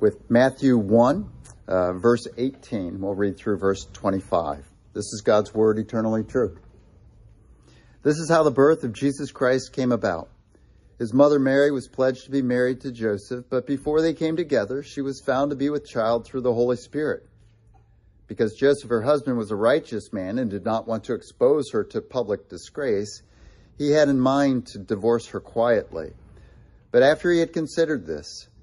[0.00, 1.30] with Matthew 1,
[1.68, 3.00] uh, verse 18.
[3.00, 4.66] We'll read through verse 25.
[4.94, 6.58] This is God's word eternally true.
[8.02, 10.30] This is how the birth of Jesus Christ came about.
[10.98, 14.82] His mother Mary was pledged to be married to Joseph, but before they came together,
[14.82, 17.26] she was found to be with child through the Holy Spirit.
[18.26, 21.84] Because Joseph, her husband, was a righteous man and did not want to expose her
[21.84, 23.22] to public disgrace,
[23.76, 26.12] he had in mind to divorce her quietly.
[26.90, 28.48] But after he had considered this,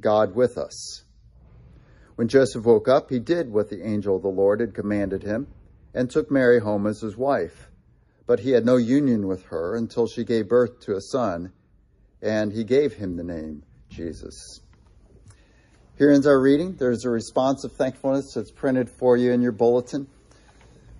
[0.00, 1.04] God with us.
[2.16, 5.46] When Joseph woke up, he did what the angel of the Lord had commanded him
[5.94, 7.70] and took Mary home as his wife.
[8.26, 11.52] But he had no union with her until she gave birth to a son,
[12.20, 14.60] and he gave him the name Jesus.
[15.96, 16.76] Here ends our reading.
[16.76, 20.06] There's a response of thankfulness that's printed for you in your bulletin.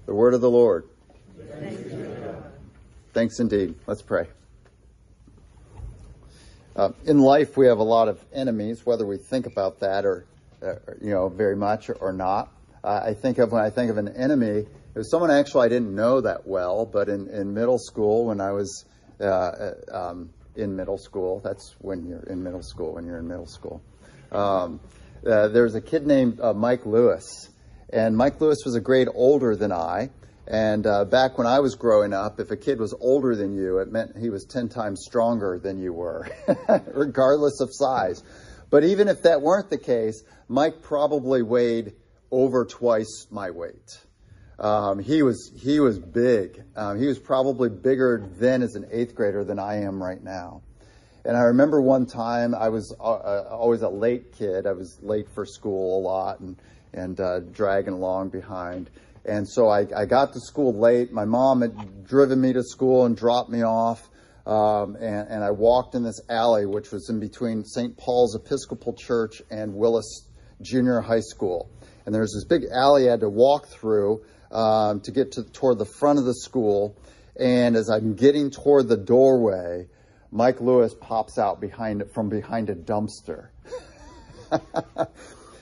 [0.07, 0.89] The word of the Lord.
[1.37, 1.83] Thanks,
[3.13, 3.75] Thanks indeed.
[3.87, 4.29] Let's pray.
[6.77, 10.27] Uh, in life, we have a lot of enemies, whether we think about that or,
[10.63, 12.53] uh, you know, very much or, not.
[12.85, 15.69] Uh, I think of when I think of an enemy, it was someone actually I
[15.71, 18.85] didn't know that well, but in, in middle school, when I was
[19.19, 23.27] uh, uh, um, in middle school, that's when you're in middle school, when you're in
[23.27, 23.81] middle school.
[24.31, 24.81] Um,
[25.27, 27.49] uh, there was a kid named Mike Lewis,
[27.89, 30.11] and Mike Lewis was a grade older than I.
[30.47, 33.79] And uh, back when I was growing up, if a kid was older than you,
[33.79, 36.29] it meant he was 10 times stronger than you were,
[36.95, 38.23] regardless of size.
[38.71, 41.95] But even if that weren't the case, Mike probably weighed
[42.31, 43.99] over twice my weight.
[44.59, 46.63] Um, he was he was big.
[46.77, 50.63] Um, he was probably bigger then as an eighth grader than I am right now.
[51.25, 54.67] And I remember one time I was uh, uh always a late kid.
[54.67, 56.57] I was late for school a lot and
[56.95, 58.89] and uh, dragging along behind.
[59.27, 61.13] And so I, I got to school late.
[61.13, 64.09] My mom had driven me to school and dropped me off.
[64.47, 67.97] Um, and, and, I walked in this alley, which was in between St.
[67.97, 70.29] Paul's Episcopal Church and Willis
[70.63, 71.69] Junior High School.
[72.05, 75.43] And there was this big alley I had to walk through um, to get to
[75.43, 76.97] toward the front of the school.
[77.35, 79.89] And as I'm getting toward the doorway,
[80.31, 83.49] Mike Lewis pops out behind from behind a dumpster.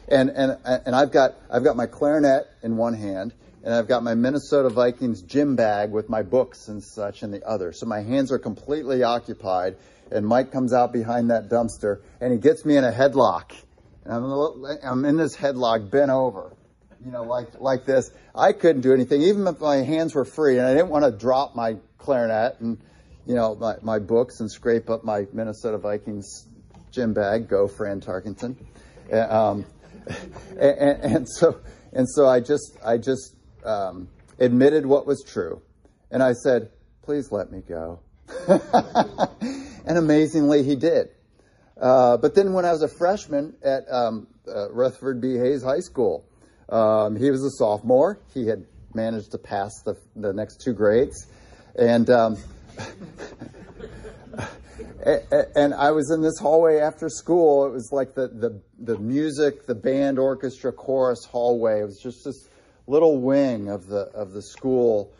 [0.08, 3.32] and and and I've got I've got my clarinet in one hand
[3.64, 7.42] and I've got my Minnesota Vikings gym bag with my books and such and the
[7.44, 7.72] other.
[7.72, 9.76] So my hands are completely occupied,
[10.12, 13.53] and Mike comes out behind that dumpster, and he gets me in a headlock.
[14.04, 16.54] And I'm, I'm in this headlock, bent over,
[17.03, 18.10] you know, like like this.
[18.34, 21.10] I couldn't do anything, even if my hands were free, and I didn't want to
[21.10, 22.78] drop my clarinet and
[23.26, 26.47] you know my, my books and scrape up my Minnesota Vikings
[26.91, 27.48] gym bag.
[27.48, 28.56] Go, Fran Tarkenton.
[29.10, 29.64] Um,
[30.50, 31.60] and, and so
[31.94, 33.34] and so I just I just
[33.64, 34.08] um,
[34.38, 35.62] admitted what was true.
[36.10, 36.70] And I said,
[37.02, 38.00] please let me go.
[39.86, 41.08] and amazingly, he did.
[41.80, 45.36] Uh, but then when I was a freshman at um, uh, Rutherford B.
[45.36, 46.24] Hayes High School,
[46.69, 48.20] um, he was a sophomore.
[48.32, 48.64] He had
[48.94, 51.26] managed to pass the, the next two grades.
[51.76, 52.36] And, um,
[55.04, 57.66] and I was in this hallway after school.
[57.66, 61.80] It was like the, the, the music, the band, orchestra, chorus hallway.
[61.80, 62.48] It was just this
[62.87, 65.12] little wing of the of the school,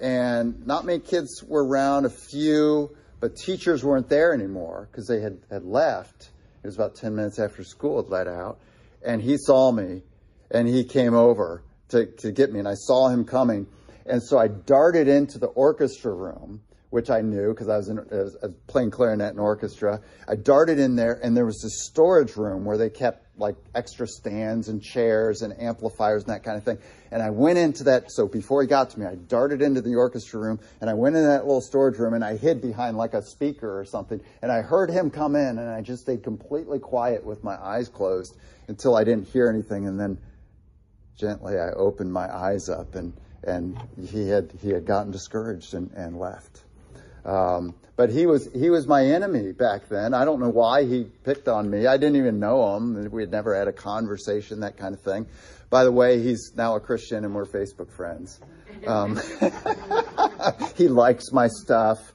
[0.00, 2.04] and not many kids were around.
[2.04, 6.30] A few, but teachers weren't there anymore because they had had left.
[6.62, 8.58] It was about ten minutes after school had let out,
[9.04, 10.02] and he saw me,
[10.50, 13.66] and he came over to to get me, and I saw him coming,
[14.06, 18.54] and so I darted into the orchestra room which I knew because I was, in,
[18.66, 20.02] playing clarinet in orchestra.
[20.28, 24.06] I darted in there, and there was this storage room where they kept like extra
[24.06, 26.76] stands and chairs and amplifiers and that kind of thing.
[27.10, 28.12] And I went into that.
[28.12, 31.16] So before he got to me, I darted into the orchestra room, and I went
[31.16, 34.20] in that little storage room, and I hid behind like a speaker or something.
[34.42, 37.88] And I heard him come in, and I just stayed completely quiet with my eyes
[37.88, 38.36] closed
[38.68, 40.18] until I didn't hear anything, and then
[41.16, 43.78] gently I opened my eyes up, and and
[44.10, 46.64] he had he had gotten discouraged and, and left.
[47.24, 50.14] Um, but he was he was my enemy back then.
[50.14, 51.86] I don't know why he picked on me.
[51.86, 53.10] I didn't even know him.
[53.10, 55.26] We had never had a conversation, that kind of thing.
[55.70, 58.40] By the way, he's now a Christian and we're Facebook friends.
[58.86, 59.20] Um,
[60.76, 62.12] he likes my stuff.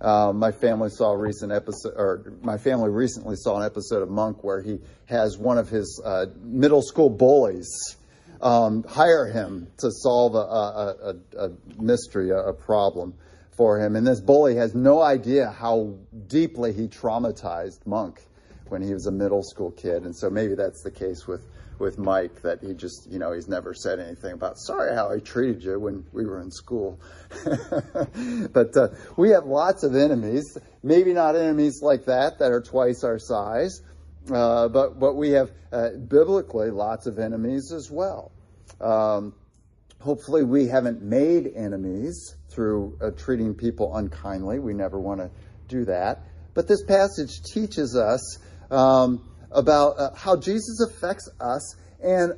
[0.00, 4.10] Uh, my family saw a recent episode, or my family recently saw an episode of
[4.10, 7.96] Monk where he has one of his uh, middle school bullies
[8.40, 11.50] um, hire him to solve a, a, a, a
[11.80, 13.14] mystery, a, problem
[13.56, 13.96] for him.
[13.96, 15.94] And this bully has no idea how
[16.26, 18.22] deeply he traumatized Monk
[18.68, 20.04] when he was a middle school kid.
[20.04, 21.42] And so maybe that's the case with,
[21.78, 25.18] with Mike, that he just, you know, he's never said anything about, sorry how I
[25.18, 27.00] treated you when we were in school.
[28.52, 33.04] but uh, we have lots of enemies, maybe not enemies like that, that are twice
[33.04, 33.80] our size.
[34.32, 38.32] Uh, but but we have uh, biblically lots of enemies as well.
[38.80, 39.34] Um,
[40.00, 44.58] hopefully, we haven't made enemies through uh, treating people unkindly.
[44.58, 45.30] We never want to
[45.68, 46.22] do that.
[46.54, 48.38] But this passage teaches us
[48.70, 52.32] um, about uh, how Jesus affects us and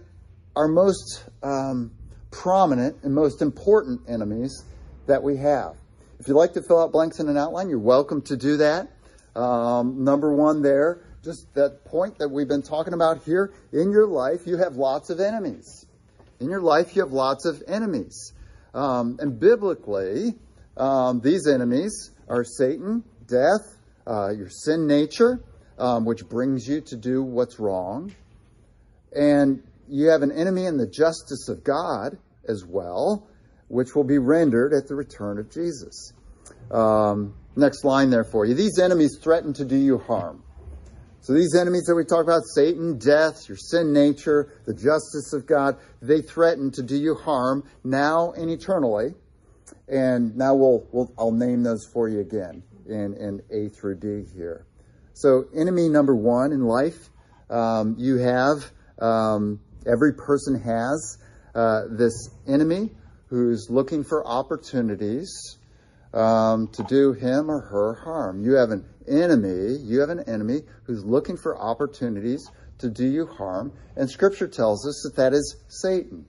[0.54, 1.92] our most um,
[2.30, 4.64] prominent and most important enemies
[5.06, 5.76] that we have.
[6.18, 8.88] If you'd like to fill out blanks in an outline, you're welcome to do that.
[9.34, 13.52] Um, number one, there, just that point that we've been talking about here.
[13.72, 15.84] In your life, you have lots of enemies.
[16.40, 18.32] In your life, you have lots of enemies.
[18.76, 20.34] Um, and biblically,
[20.76, 23.74] um, these enemies are Satan, death,
[24.06, 25.42] uh, your sin nature,
[25.78, 28.14] um, which brings you to do what's wrong.
[29.14, 33.26] And you have an enemy in the justice of God as well,
[33.68, 36.12] which will be rendered at the return of Jesus.
[36.70, 38.52] Um, next line there for you.
[38.52, 40.42] These enemies threaten to do you harm.
[41.26, 45.44] So these enemies that we talk about, Satan, death, your sin nature, the justice of
[45.44, 49.12] God, they threaten to do you harm now and eternally.
[49.88, 54.24] And now we'll, we'll I'll name those for you again in, in A through D
[54.36, 54.68] here.
[55.14, 57.10] So enemy number one in life,
[57.50, 58.58] um, you have,
[59.00, 61.18] um, every person has
[61.56, 62.92] uh, this enemy
[63.30, 65.55] who's looking for opportunities
[66.16, 68.42] um, to do him or her harm.
[68.42, 73.26] You have an enemy, you have an enemy who's looking for opportunities to do you
[73.26, 76.26] harm, and Scripture tells us that that is Satan.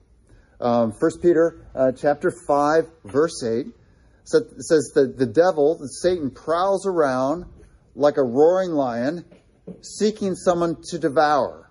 [0.60, 3.66] Um, 1 Peter uh, chapter 5, verse 8
[4.24, 7.46] says that the devil, Satan, prowls around
[7.94, 9.24] like a roaring lion,
[9.80, 11.70] seeking someone to devour.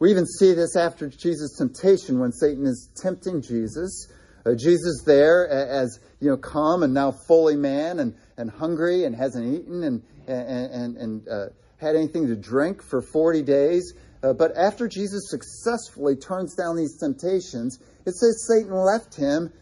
[0.00, 4.08] We even see this after Jesus' temptation when Satan is tempting Jesus.
[4.48, 9.14] Uh, Jesus there as, you know, calm and now fully man and, and hungry and
[9.14, 11.46] hasn't eaten and, and, and, and uh,
[11.76, 13.92] had anything to drink for 40 days.
[14.22, 19.52] Uh, but after Jesus successfully turns down these temptations, it says Satan left him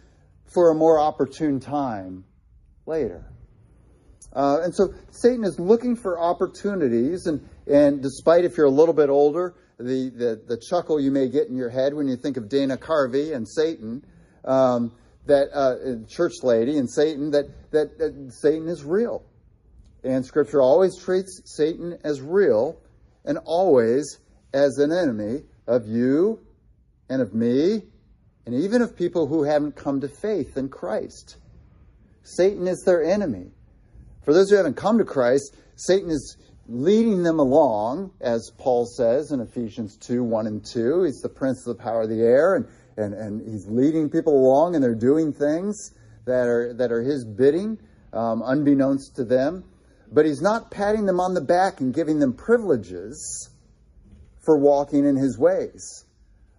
[0.54, 2.24] for a more opportune time
[2.86, 3.24] later.
[4.32, 8.94] Uh, and so Satan is looking for opportunities, and, and despite if you're a little
[8.94, 12.36] bit older, the, the, the chuckle you may get in your head when you think
[12.36, 14.04] of Dana Carvey and Satan,
[14.46, 14.93] um,
[15.26, 19.25] that uh, church lady and Satan, that, that, that Satan is real.
[20.04, 22.78] And Scripture always treats Satan as real
[23.25, 24.19] and always
[24.54, 26.40] as an enemy of you
[27.08, 27.82] and of me
[28.46, 31.37] and even of people who haven't come to faith in Christ.
[32.22, 33.50] Satan is their enemy.
[34.25, 36.37] For those who haven't come to Christ, Satan is
[36.69, 41.04] leading them along, as Paul says in Ephesians 2 1 and 2.
[41.04, 42.66] He's the prince of the power of the air, and
[42.96, 45.93] and, and he's leading people along and they're doing things
[46.25, 47.78] that are, that are his bidding,
[48.12, 49.64] um, unbeknownst to them.
[50.10, 53.50] But he's not patting them on the back and giving them privileges
[54.44, 56.04] for walking in his ways.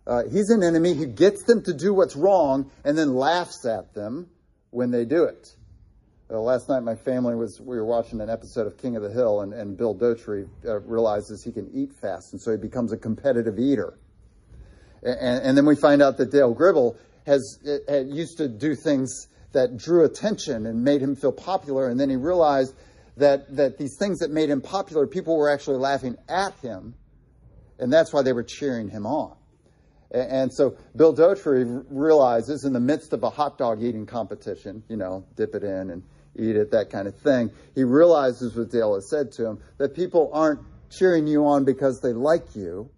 [0.05, 3.93] Uh, he's an enemy who gets them to do what's wrong and then laughs at
[3.93, 4.29] them
[4.69, 5.53] when they do it.
[6.29, 9.09] Uh, last night, my family was, we were watching an episode of King of the
[9.09, 12.91] Hill, and, and Bill Dauterive uh, realizes he can eat fast, and so he becomes
[12.91, 13.97] a competitive eater.
[15.03, 18.75] And, and then we find out that Dale Gribble has, uh, had used to do
[18.75, 21.87] things that drew attention and made him feel popular.
[21.89, 22.73] And then he realized
[23.17, 26.95] that, that these things that made him popular, people were actually laughing at him.
[27.79, 29.35] And that's why they were cheering him on.
[30.09, 34.95] And so Bill Dauterive realizes in the midst of a hot dog eating competition, you
[34.95, 36.03] know, dip it in and
[36.35, 39.95] eat it, that kind of thing, he realizes what Dale has said to him, that
[39.95, 42.89] people aren't cheering you on because they like you.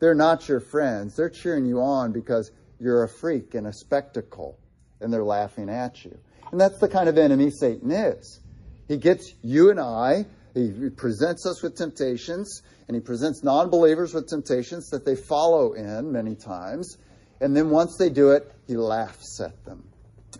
[0.00, 1.16] They're not your friends.
[1.16, 4.58] They're cheering you on because you're a freak and a spectacle,
[5.00, 6.18] and they're laughing at you.
[6.50, 8.40] And that's the kind of enemy Satan is.
[8.88, 14.12] He gets you and I, he presents us with temptations, and he presents non believers
[14.12, 16.96] with temptations that they follow in many times.
[17.40, 19.84] And then once they do it, he laughs at them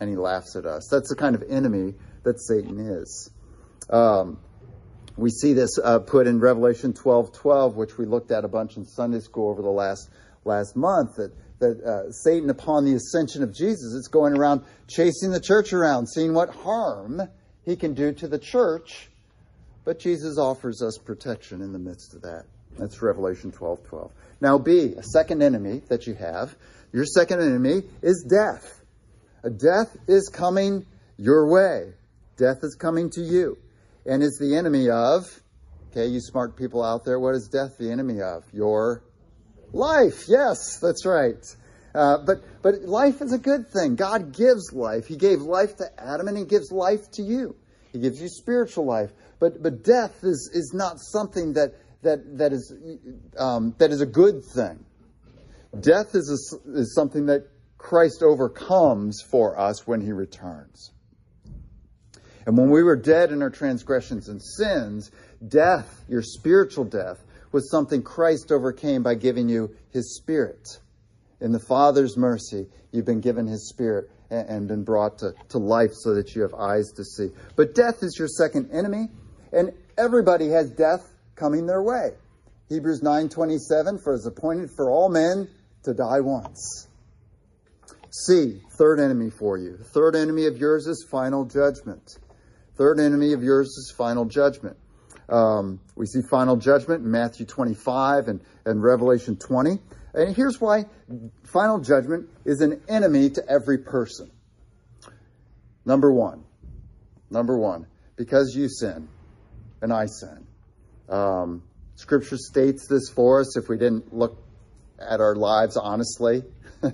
[0.01, 0.89] and he laughs at us.
[0.89, 3.31] That's the kind of enemy that Satan is.
[3.89, 4.39] Um,
[5.17, 8.77] we see this uh, put in Revelation 12 12, which we looked at a bunch
[8.77, 10.11] in Sunday school over the last,
[10.45, 15.31] last month, that, that uh, Satan, upon the ascension of Jesus, is going around chasing
[15.31, 17.23] the church around, seeing what harm
[17.65, 19.11] he can do to the church,
[19.85, 22.45] but Jesus offers us protection in the midst of that.
[22.79, 24.13] That's Revelation 12 12.
[24.41, 26.55] Now, B, a second enemy that you have.
[26.93, 28.81] Your second enemy is death.
[29.45, 30.87] A death is coming
[31.17, 31.93] your way.
[32.37, 33.59] Death is coming to you
[34.07, 35.25] and is the enemy of,
[35.91, 38.45] okay, you smart people out there, what is death the enemy of?
[38.53, 39.03] Your
[39.73, 40.25] life.
[40.29, 41.45] Yes, that's right.
[41.95, 43.97] Uh, but but life is a good thing.
[43.97, 45.07] God gives life.
[45.07, 47.57] He gave life to Adam, and He gives life to you.
[47.93, 49.11] He gives you spiritual life.
[49.41, 52.73] But but death is is not something that that that is
[53.37, 54.85] um, that is a good thing.
[55.79, 60.93] Death is a, is something that Christ overcomes for us when He returns.
[62.51, 65.13] And when we were dead in our transgressions and sins,
[65.47, 70.81] death, your spiritual death, was something Christ overcame by giving you His Spirit.
[71.41, 75.93] In the Father's mercy, you've been given His Spirit and been brought to, to life
[75.95, 77.29] so that you have eyes to see.
[77.55, 79.11] But death is your second enemy,
[79.53, 82.15] and everybody has death coming their way.
[82.69, 85.49] Hebrews 9:27 for it is appointed for all men
[85.85, 86.89] to die once.
[88.11, 89.77] C, third enemy for you.
[89.95, 92.19] Third enemy of yours is final judgment.
[92.81, 94.75] Third enemy of yours is final judgment.
[95.29, 99.79] Um, we see final judgment in Matthew 25 and, and Revelation 20.
[100.15, 100.87] And here's why
[101.45, 104.31] final judgment is an enemy to every person.
[105.85, 106.43] Number one,
[107.29, 109.07] number one, because you sin
[109.83, 110.47] and I sin.
[111.11, 111.63] Um,
[111.97, 114.43] scripture states this for us if we didn't look
[114.99, 116.45] at our lives honestly.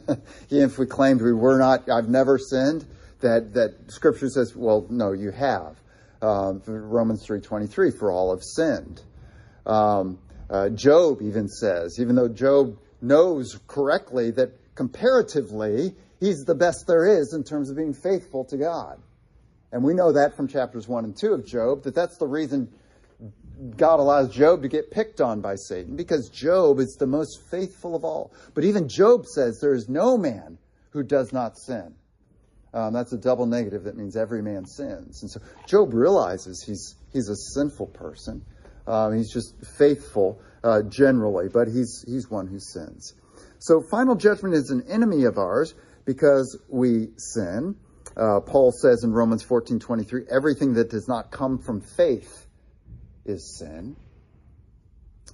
[0.51, 2.85] if we claimed we were not, I've never sinned,
[3.27, 5.77] that, that scripture says, well, no, you have.
[6.23, 9.03] Um, Romans 3.23, for all have sinned.
[9.67, 10.19] Um,
[10.49, 17.07] uh, Job even says, even though Job knows correctly that comparatively he's the best there
[17.07, 19.01] is in terms of being faithful to God.
[19.73, 22.73] And we know that from chapters 1 and 2 of Job, that that's the reason
[23.77, 27.97] God allows Job to get picked on by Satan, because Job is the most faithful
[27.97, 28.33] of all.
[28.55, 30.59] But even Job says there is no man
[30.91, 31.95] who does not sin.
[32.77, 33.85] Um, that's a double negative.
[33.85, 35.23] That means every man sins.
[35.23, 38.45] And so Job realizes he's, he's a sinful person.
[38.87, 43.15] Um, he's just faithful uh, generally, but he's, he's one who sins.
[43.61, 47.77] So final judgment is an enemy of ours because we sin.
[48.15, 52.47] Uh, Paul says in Romans 14 23, everything that does not come from faith
[53.25, 53.97] is sin.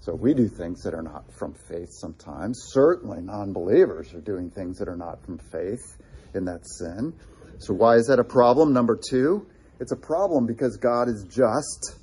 [0.02, 2.62] So we do things that are not from faith sometimes.
[2.72, 5.96] Certainly, non believers are doing things that are not from faith
[6.34, 7.14] in that sin.
[7.62, 8.72] So, why is that a problem?
[8.72, 9.46] Number two,
[9.78, 11.94] it's a problem because God is just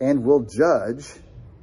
[0.00, 1.06] and will judge.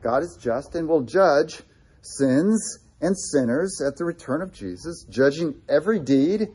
[0.01, 1.61] God is just and will judge
[2.01, 6.47] sins and sinners at the return of Jesus, judging every deed,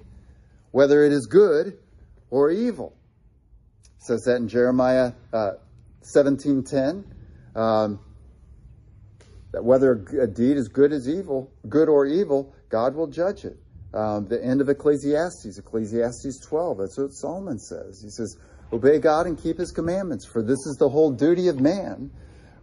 [0.70, 1.76] whether it is good
[2.30, 2.96] or evil.
[3.99, 5.50] It says that in Jeremiah uh,
[6.02, 7.04] 17:10.
[7.54, 8.00] Um,
[9.52, 13.58] that whether a deed is good as evil, good or evil, God will judge it.
[13.94, 18.00] Um, the end of Ecclesiastes, Ecclesiastes 12, that's what Solomon says.
[18.02, 18.36] He says,
[18.72, 22.10] Obey God and keep his commandments, for this is the whole duty of man.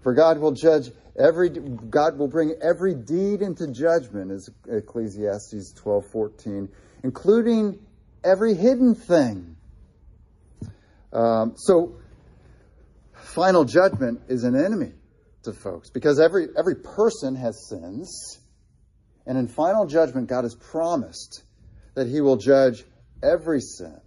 [0.01, 6.05] For God will judge every, God will bring every deed into judgment, as Ecclesiastes 12,
[6.07, 6.69] 14,
[7.03, 7.79] including
[8.23, 9.55] every hidden thing.
[11.13, 11.95] Um, so,
[13.13, 14.91] final judgment is an enemy
[15.43, 18.39] to folks because every, every person has sins.
[19.25, 21.43] And in final judgment, God has promised
[21.95, 22.83] that he will judge
[23.21, 23.99] every sin,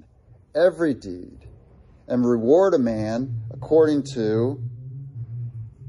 [0.55, 1.39] every deed,
[2.07, 4.61] and reward a man according to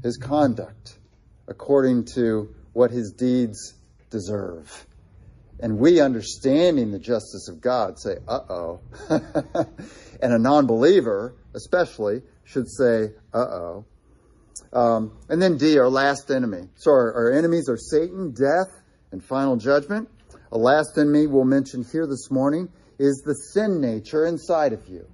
[0.02, 0.98] his conduct,
[1.46, 3.74] according to what his deeds
[4.10, 4.86] deserve.
[5.60, 8.80] And we, understanding the justice of God, say, uh oh.
[9.10, 13.84] and a non believer, especially, should say, uh oh.
[14.72, 16.68] Um, and then D, our last enemy.
[16.76, 18.70] So our, our enemies are Satan, death,
[19.12, 20.08] and final judgment.
[20.52, 25.06] A last enemy we'll mention here this morning is the sin nature inside of you.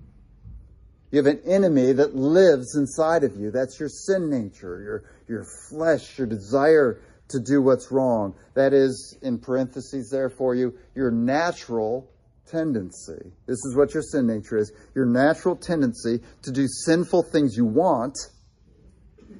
[1.11, 3.51] You have an enemy that lives inside of you.
[3.51, 8.35] That's your sin nature, your, your flesh, your desire to do what's wrong.
[8.55, 12.11] That is, in parentheses there for you, your natural
[12.47, 13.33] tendency.
[13.47, 17.65] This is what your sin nature is your natural tendency to do sinful things you
[17.65, 18.17] want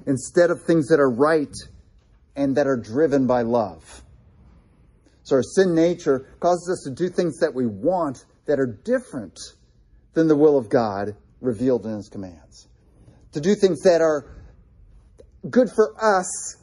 [0.05, 1.53] instead of things that are right
[2.35, 4.01] and that are driven by love.
[5.25, 9.39] So our sin nature causes us to do things that we want that are different
[10.13, 12.67] than the will of God revealed in his commands.
[13.33, 14.31] To do things that are
[15.49, 16.57] good for us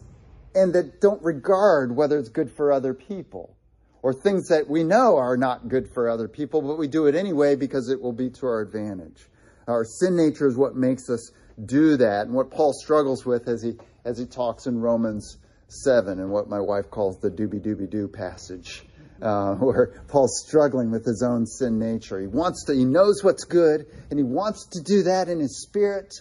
[0.54, 3.56] and that don't regard whether it's good for other people.
[4.00, 7.16] Or things that we know are not good for other people, but we do it
[7.16, 9.28] anyway because it will be to our advantage.
[9.66, 11.32] Our sin nature is what makes us
[11.64, 15.38] do that, and what Paul struggles with as he as he talks in Romans
[15.72, 18.84] seven, and what my wife calls the doobie doobie doo passage,
[19.20, 22.20] uh, where Paul's struggling with his own sin nature.
[22.20, 25.62] He wants to, he knows what's good, and he wants to do that in his
[25.62, 26.14] spirit,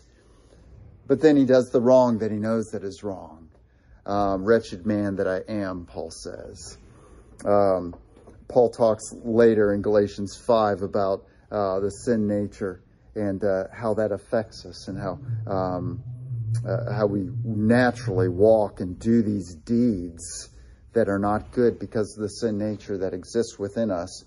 [1.08, 3.50] but then he does the wrong that he knows that is wrong.
[4.06, 6.78] Um, wretched man that I am, Paul says.
[7.46, 7.96] Um,
[8.48, 12.82] Paul talks later in Galatians 5 about uh, the sin nature
[13.16, 16.04] and uh, how that affects us and how um,
[16.68, 20.50] uh, how we naturally walk and do these deeds
[20.94, 24.26] that are not good because of the sin nature that exists within us,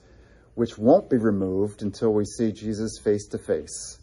[0.55, 3.99] which won't be removed until we see Jesus face to face,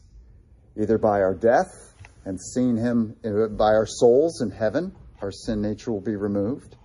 [0.79, 1.93] either by our death
[2.25, 4.95] and seeing Him uh, by our souls in heaven.
[5.21, 6.75] Our sin nature will be removed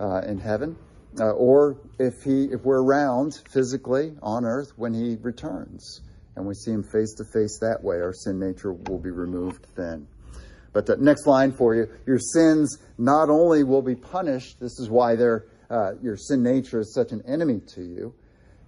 [0.00, 0.76] uh, in heaven,
[1.18, 6.00] uh, or if he if we're around physically on earth when He returns
[6.36, 9.66] and we see Him face to face that way, our sin nature will be removed
[9.76, 10.06] then.
[10.78, 14.88] But the next line for you your sins not only will be punished, this is
[14.88, 18.14] why uh, your sin nature is such an enemy to you,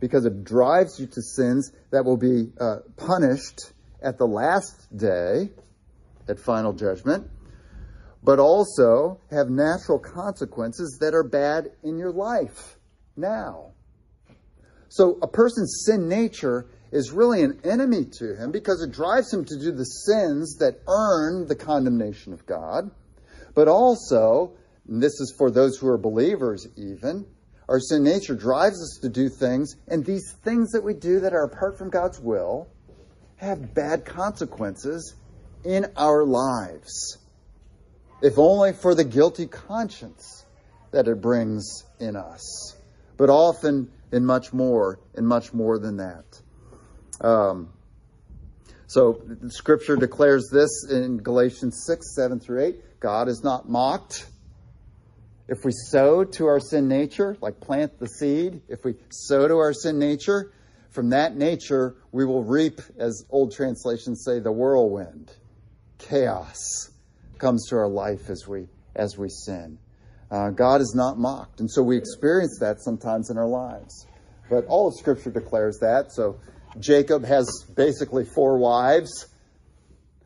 [0.00, 3.60] because it drives you to sins that will be uh, punished
[4.02, 5.50] at the last day,
[6.28, 7.30] at final judgment,
[8.24, 12.76] but also have natural consequences that are bad in your life
[13.16, 13.70] now.
[14.88, 19.44] So a person's sin nature is really an enemy to him because it drives him
[19.44, 22.90] to do the sins that earn the condemnation of God.
[23.54, 24.52] But also,
[24.86, 27.26] this is for those who are believers even,
[27.68, 31.32] our sin nature drives us to do things, and these things that we do that
[31.32, 32.68] are apart from God's will
[33.36, 35.14] have bad consequences
[35.64, 37.18] in our lives.
[38.22, 40.44] If only for the guilty conscience
[40.90, 42.76] that it brings in us,
[43.16, 46.24] but often in much more, in much more than that.
[47.20, 47.70] Um,
[48.86, 53.00] so scripture declares this in Galatians 6, 7 through 8.
[53.00, 54.26] God is not mocked.
[55.48, 59.56] If we sow to our sin nature, like plant the seed, if we sow to
[59.58, 60.52] our sin nature,
[60.90, 65.32] from that nature we will reap, as old translations say, the whirlwind.
[65.98, 66.90] Chaos
[67.38, 69.78] comes to our life as we as we sin.
[70.30, 74.06] Uh, God is not mocked, and so we experience that sometimes in our lives.
[74.48, 76.12] But all of Scripture declares that.
[76.12, 76.40] So
[76.78, 79.26] Jacob has basically four wives.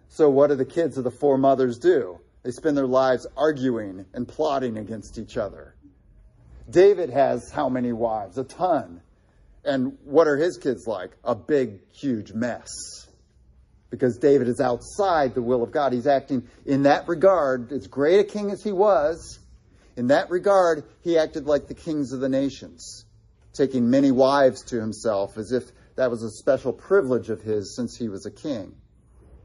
[0.09, 2.21] So, what do the kids of the four mothers do?
[2.43, 5.75] They spend their lives arguing and plotting against each other.
[6.69, 8.39] David has how many wives?
[8.39, 9.01] A ton.
[9.65, 11.13] And what are his kids like?
[11.25, 12.69] A big, huge mess.
[13.89, 15.93] Because David is outside the will of God.
[15.93, 19.39] He's acting in that regard, as great a king as he was,
[19.97, 23.05] in that regard, he acted like the kings of the nations,
[23.53, 27.97] taking many wives to himself as if that was a special privilege of his since
[27.97, 28.75] he was a king.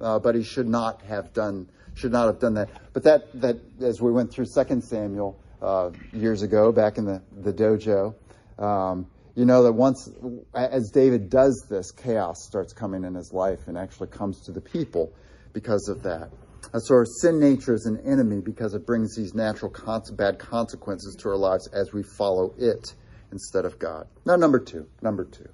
[0.02, 2.70] Uh, but he should not have done should not have done that.
[2.94, 7.22] But that that as we went through Second Samuel uh, years ago, back in the
[7.42, 8.16] the dojo,
[8.58, 10.10] um, you know that once
[10.54, 14.62] as David does this, chaos starts coming in his life and actually comes to the
[14.62, 15.12] people
[15.52, 16.30] because of that.
[16.74, 20.40] Uh, so our sin nature is an enemy because it brings these natural cons- bad
[20.40, 22.94] consequences to our lives as we follow it
[23.32, 24.08] instead of God.
[24.26, 25.48] Now, number two, number two.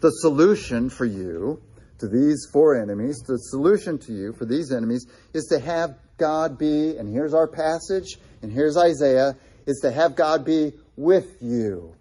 [0.00, 1.60] The solution for you
[1.98, 6.58] to these four enemies, the solution to you for these enemies is to have God
[6.58, 11.94] be, and here's our passage, and here's Isaiah, is to have God be with you.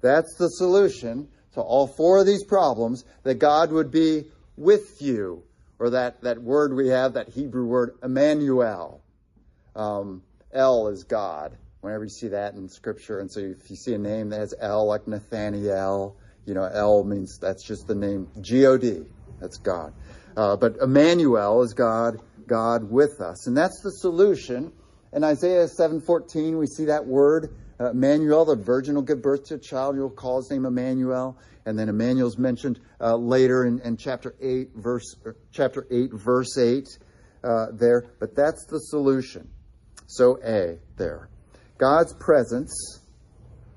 [0.00, 4.24] That's the solution to all four of these problems, that God would be
[4.56, 5.42] with you.
[5.78, 9.00] Or that, that word we have, that Hebrew word, Emmanuel.
[9.74, 13.18] Um, El is God, whenever you see that in Scripture.
[13.18, 17.04] And so if you see a name that has El, like Nathaniel, you know, El
[17.04, 18.28] means that's just the name.
[18.40, 19.02] G-O-D,
[19.40, 19.92] that's God.
[20.36, 23.46] Uh, but Emmanuel is God, God with us.
[23.46, 24.72] And that's the solution.
[25.12, 29.54] In Isaiah 7.14, we see that word, uh, Emmanuel, the virgin will give birth to
[29.54, 29.96] a child.
[29.96, 31.36] You'll call his name Emmanuel.
[31.66, 36.58] And then Emmanuel's mentioned uh, later in, in, chapter 8, verse, uh, chapter 8, verse
[36.58, 36.88] 8
[37.44, 38.06] uh, there.
[38.18, 39.48] But that's the solution.
[40.06, 41.28] So A there.
[41.78, 43.00] God's presence,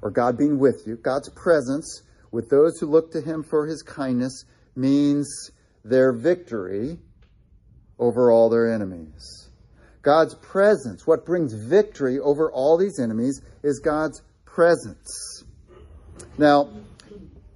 [0.02, 2.04] or God being with you, God's presence
[2.36, 4.44] with those who look to him for his kindness
[4.76, 5.52] means
[5.86, 7.00] their victory
[7.98, 9.50] over all their enemies.
[10.02, 15.46] God's presence, what brings victory over all these enemies, is God's presence.
[16.38, 16.72] Now,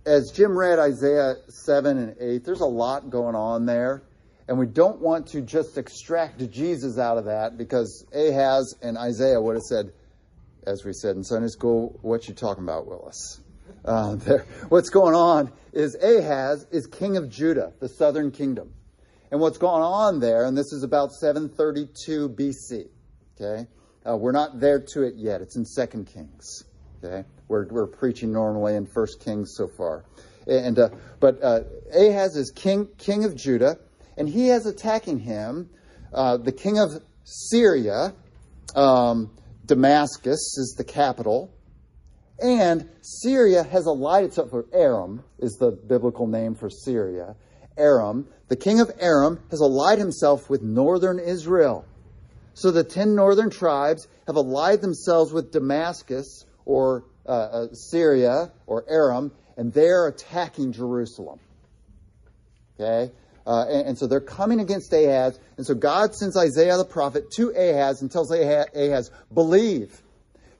[0.05, 4.03] as Jim read Isaiah 7 and 8, there's a lot going on there.
[4.47, 9.41] And we don't want to just extract Jesus out of that because Ahaz and Isaiah
[9.41, 9.91] would have said,
[10.65, 13.41] as we said in Sunday school, what you talking about, Willis?
[13.86, 18.73] Uh, there, what's going on is Ahaz is king of Judah, the southern kingdom.
[19.32, 22.88] And what's going on there, and this is about 732 BC,
[23.39, 23.67] okay?
[24.08, 25.41] Uh, we're not there to it yet.
[25.41, 26.63] It's in Second Kings,
[27.03, 27.27] okay?
[27.47, 30.03] We're, we're preaching normally in First Kings so far.
[30.47, 31.62] And, uh, but uh,
[31.93, 33.77] Ahaz is king, king of Judah,
[34.17, 35.69] and he has attacking him
[36.13, 36.89] uh, the king of
[37.23, 38.13] Syria,
[38.75, 39.32] um,
[39.65, 41.53] Damascus is the capital,
[42.41, 47.36] and Syria has allied itself, with Aram is the biblical name for Syria.
[47.78, 51.86] Aram, the king of Aram, has allied himself with northern Israel.
[52.54, 58.86] So the ten northern tribes have allied themselves with Damascus, or uh, uh, Syria, or
[58.88, 61.39] Aram, and they're attacking Jerusalem.
[62.80, 63.12] Okay?
[63.45, 65.39] Uh, and, and, so they're coming against Ahaz.
[65.58, 70.02] And so God sends Isaiah the prophet to Ahaz and tells Ahaz, Ahaz, believe.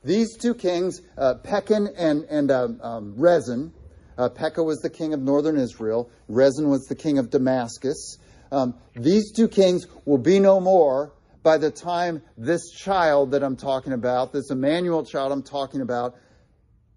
[0.04, 3.74] These two kings, uh, Pekah and, and um, um, Rezin,
[4.18, 8.18] uh, Pekah was the king of northern Israel, Rezin was the king of Damascus.
[8.52, 13.56] Um, these two kings will be no more by the time this child that I'm
[13.56, 16.16] talking about, this Emmanuel child I'm talking about,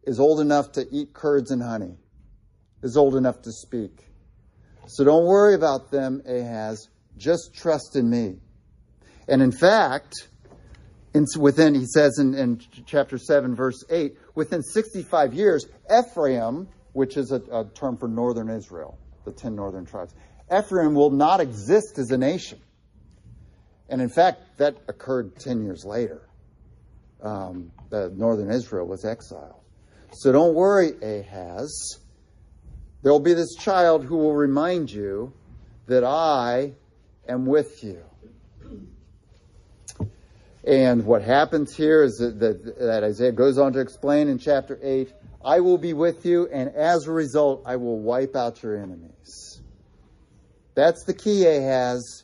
[0.05, 1.97] is old enough to eat curds and honey,
[2.83, 3.93] is old enough to speak.
[4.87, 6.89] So don't worry about them, Ahaz.
[7.17, 8.39] Just trust in me.
[9.29, 10.29] And in fact,
[11.15, 17.17] in, within, he says in, in, chapter 7, verse 8, within 65 years, Ephraim, which
[17.17, 20.15] is a, a term for northern Israel, the 10 northern tribes,
[20.55, 22.59] Ephraim will not exist as a nation.
[23.89, 26.23] And in fact, that occurred 10 years later.
[27.23, 29.61] Um, northern Israel was exiled.
[30.13, 31.99] So don't worry, Ahaz.
[33.03, 35.33] There will be this child who will remind you
[35.87, 36.73] that I
[37.29, 38.03] am with you.
[40.65, 44.79] And what happens here is that, that, that, Isaiah goes on to explain in chapter
[44.81, 45.13] 8
[45.45, 49.61] I will be with you, and as a result, I will wipe out your enemies.
[50.77, 52.23] That's the key, Ahaz.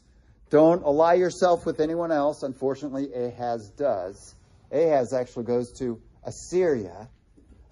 [0.51, 2.45] Don't ally yourself with anyone else.
[2.45, 4.37] Unfortunately, Ahaz does.
[4.71, 7.09] Ahaz actually goes to Assyria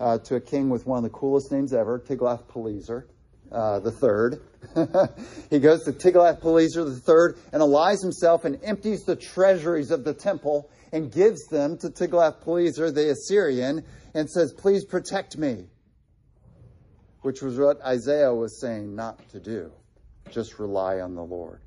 [0.01, 3.07] uh, to a king with one of the coolest names ever, Tiglath-Pileser
[3.53, 4.41] uh, the third.
[5.51, 10.15] he goes to Tiglath-Pileser the third and allies himself and empties the treasuries of the
[10.15, 15.69] temple and gives them to Tiglath-Pileser the Assyrian and says, "Please protect me."
[17.23, 19.73] Which was what Isaiah was saying not to do.
[20.31, 21.61] Just rely on the Lord.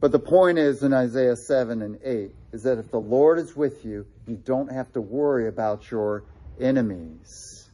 [0.00, 3.56] But the point is in Isaiah 7 and 8 is that if the Lord is
[3.56, 6.24] with you, you don't have to worry about your
[6.60, 7.68] enemies.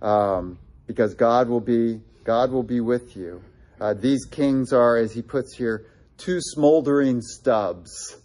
[0.00, 0.58] Um,
[0.92, 3.42] because God will be God will be with you.
[3.80, 5.86] Uh, these kings are, as he puts here,
[6.18, 8.16] two smoldering stubs.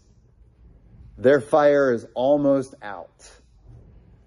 [1.18, 3.28] Their fire is almost out.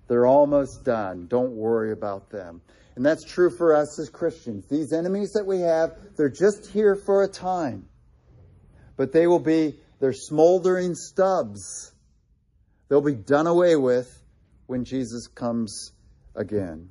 [0.09, 1.27] They're almost done.
[1.29, 2.63] Don't worry about them.
[2.97, 4.67] And that's true for us as Christians.
[4.67, 7.89] These enemies that we have, they're just here for a time.
[8.97, 11.93] But they will be, they're smoldering stubs.
[12.89, 14.11] They'll be done away with
[14.67, 15.93] when Jesus comes
[16.35, 16.91] again.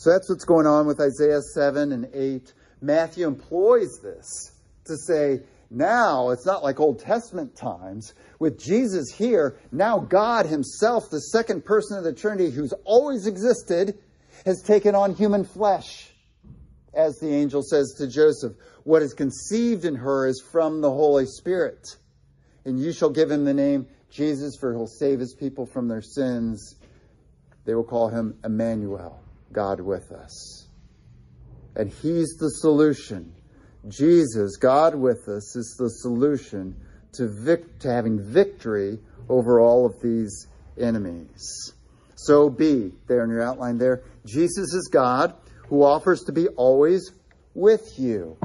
[0.00, 2.54] So that's what's going on with Isaiah 7 and 8.
[2.80, 4.52] Matthew employs this
[4.86, 8.14] to say, now it's not like Old Testament times.
[8.38, 13.98] With Jesus here, now God Himself, the second person of the Trinity who's always existed,
[14.46, 16.10] has taken on human flesh.
[16.94, 21.26] As the angel says to Joseph, what is conceived in her is from the Holy
[21.26, 21.94] Spirit.
[22.64, 26.00] And you shall give him the name Jesus, for he'll save his people from their
[26.00, 26.76] sins.
[27.66, 29.20] They will call him Emmanuel.
[29.52, 30.66] God with us.
[31.76, 33.32] And He's the solution.
[33.88, 36.76] Jesus, God with us, is the solution
[37.12, 41.72] to, vic- to having victory over all of these enemies.
[42.16, 45.34] So be, there in your outline there, Jesus is God
[45.68, 47.12] who offers to be always
[47.54, 48.36] with you.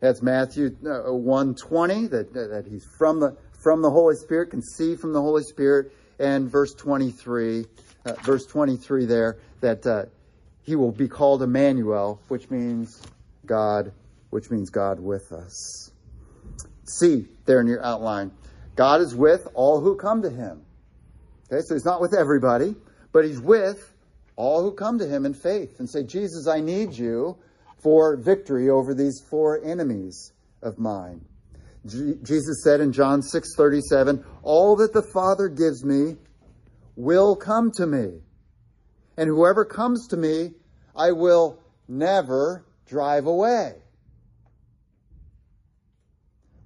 [0.00, 4.96] That's Matthew uh, 120, that, that he's from the, from the Holy Spirit, can see
[4.96, 7.66] from the Holy Spirit, and verse 23,
[8.06, 10.04] uh, verse 23 there, that uh,
[10.62, 13.02] he will be called Emmanuel, which means
[13.46, 13.92] God,
[14.30, 15.90] which means God with us.
[16.84, 18.32] See there in your outline,
[18.76, 20.62] God is with all who come to him.
[21.52, 22.76] Okay, so he's not with everybody,
[23.12, 23.92] but he's with
[24.36, 27.36] all who come to him in faith and say, Jesus, I need you
[27.82, 31.24] for victory over these four enemies of mine.
[31.86, 36.16] Jesus said in John 6 37, All that the Father gives me
[36.94, 38.20] will come to me.
[39.16, 40.52] And whoever comes to me,
[40.96, 43.74] I will never drive away.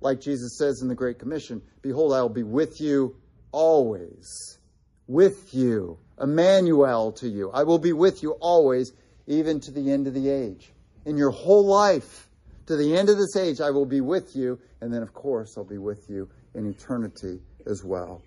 [0.01, 3.17] Like Jesus says in the Great Commission, Behold, I will be with you
[3.53, 4.59] always.
[5.07, 7.51] With you Emmanuel to you.
[7.51, 8.93] I will be with you always,
[9.27, 10.73] even to the end of the age.
[11.05, 12.29] In your whole life,
[12.67, 14.59] to the end of this age, I will be with you.
[14.81, 18.23] And then, of course, I'll be with you in eternity as well.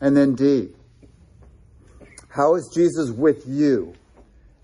[0.00, 0.70] And then D.
[2.30, 3.94] How is Jesus with you?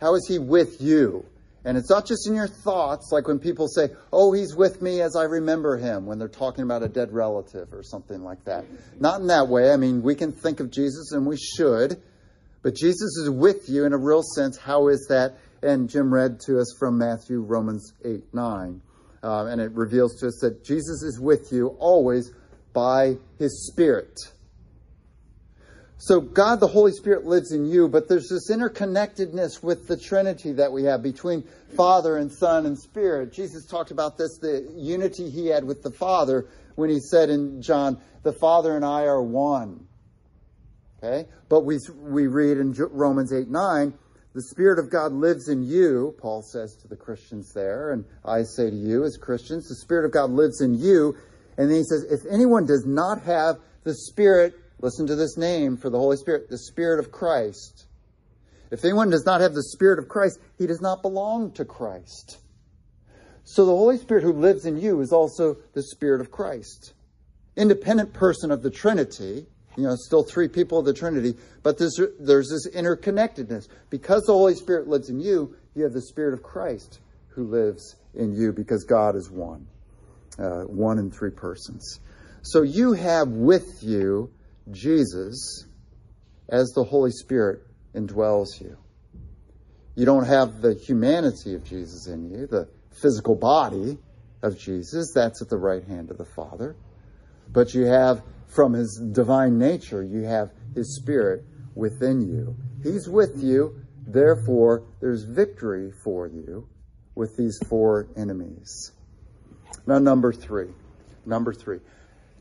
[0.00, 1.26] How is he with you?
[1.64, 5.00] And it's not just in your thoughts, like when people say, Oh, he's with me
[5.00, 8.64] as I remember him, when they're talking about a dead relative or something like that.
[9.00, 9.72] Not in that way.
[9.72, 12.00] I mean, we can think of Jesus and we should,
[12.62, 14.56] but Jesus is with you in a real sense.
[14.56, 15.38] How is that?
[15.60, 18.80] And Jim read to us from Matthew, Romans 8, 9.
[19.24, 22.30] Uh, and it reveals to us that Jesus is with you always
[22.72, 24.16] by his Spirit.
[25.98, 30.52] So God, the Holy Spirit, lives in you, but there's this interconnectedness with the Trinity
[30.52, 31.42] that we have between
[31.74, 33.32] Father and Son and Spirit.
[33.32, 37.62] Jesus talked about this, the unity he had with the Father when he said in
[37.62, 39.86] John, the Father and I are one.
[41.02, 41.28] Okay?
[41.48, 43.94] But we, we read in Romans 8 9,
[44.34, 48.42] the Spirit of God lives in you, Paul says to the Christians there, and I
[48.42, 51.16] say to you as Christians, the Spirit of God lives in you.
[51.56, 55.76] And then he says, if anyone does not have the Spirit Listen to this name
[55.76, 57.86] for the Holy Spirit, the Spirit of Christ.
[58.70, 62.38] If anyone does not have the Spirit of Christ, he does not belong to Christ.
[63.44, 66.92] So the Holy Spirit who lives in you is also the Spirit of Christ.
[67.56, 71.98] Independent person of the Trinity, you know, still three people of the Trinity, but there's,
[72.18, 73.68] there's this interconnectedness.
[73.88, 77.96] Because the Holy Spirit lives in you, you have the Spirit of Christ who lives
[78.14, 79.66] in you because God is one,
[80.38, 82.00] uh, one in three persons.
[82.42, 84.30] So you have with you
[84.70, 85.66] Jesus
[86.48, 87.60] as the Holy Spirit
[87.94, 88.76] indwells you.
[89.94, 92.68] You don't have the humanity of Jesus in you, the
[93.00, 93.98] physical body
[94.42, 96.76] of Jesus, that's at the right hand of the Father.
[97.50, 102.56] But you have, from his divine nature, you have his Spirit within you.
[102.82, 106.68] He's with you, therefore, there's victory for you
[107.14, 108.92] with these four enemies.
[109.86, 110.70] Now, number three.
[111.24, 111.80] Number three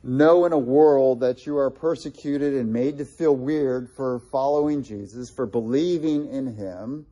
[0.06, 4.84] know in a world that you are persecuted and made to feel weird for following
[4.84, 7.06] Jesus, for believing in him,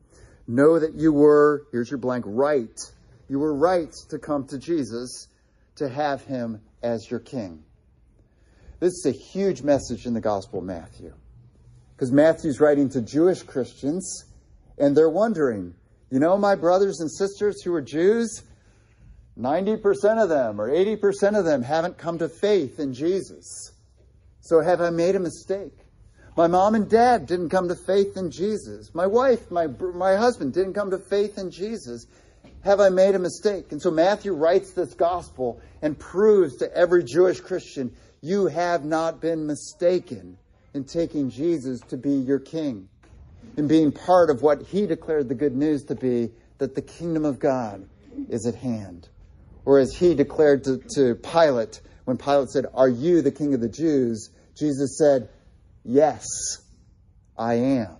[0.48, 2.80] know that you were, here's your blank, right.
[3.28, 5.28] You were right to come to Jesus
[5.78, 7.64] to have him as your king.
[8.80, 11.14] This is a huge message in the Gospel of Matthew.
[11.96, 14.26] Because Matthew's writing to Jewish Christians,
[14.78, 15.74] and they're wondering,
[16.12, 18.44] you know, my brothers and sisters who are Jews,
[19.40, 23.72] 90% of them or 80% of them haven't come to faith in Jesus.
[24.42, 25.74] So have I made a mistake?
[26.36, 28.94] My mom and dad didn't come to faith in Jesus.
[28.94, 32.08] My wife, my, my husband didn't come to faith in Jesus.
[32.62, 33.72] Have I made a mistake?
[33.72, 39.22] And so Matthew writes this gospel and proves to every Jewish Christian, you have not
[39.22, 40.38] been mistaken
[40.74, 42.88] in taking Jesus to be your king,
[43.58, 47.26] in being part of what he declared the good news to be that the kingdom
[47.26, 47.88] of God
[48.30, 49.10] is at hand.
[49.66, 53.62] Or as he declared to, to Pilate, when Pilate said, Are you the king of
[53.62, 54.30] the Jews?
[54.58, 55.30] Jesus said,
[55.84, 56.26] Yes,
[57.38, 57.98] I am.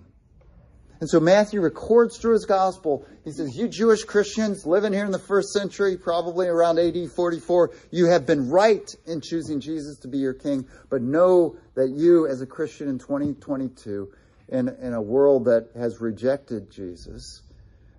[1.04, 5.12] And so Matthew records through his gospel, he says, You Jewish Christians living here in
[5.12, 10.08] the first century, probably around AD 44, you have been right in choosing Jesus to
[10.08, 14.14] be your king, but know that you, as a Christian in 2022,
[14.48, 17.42] in, in a world that has rejected Jesus,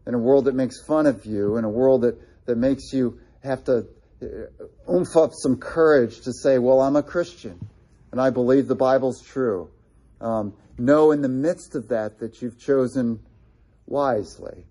[0.07, 3.19] in a world that makes fun of you, in a world that, that makes you
[3.45, 3.87] have to
[4.23, 7.61] uh, oomph up some courage to say, well, I'm a Christian
[8.15, 9.71] and I believe the Bible's true.
[10.21, 13.19] Um, know in the midst of that that you've chosen
[13.87, 14.65] wisely.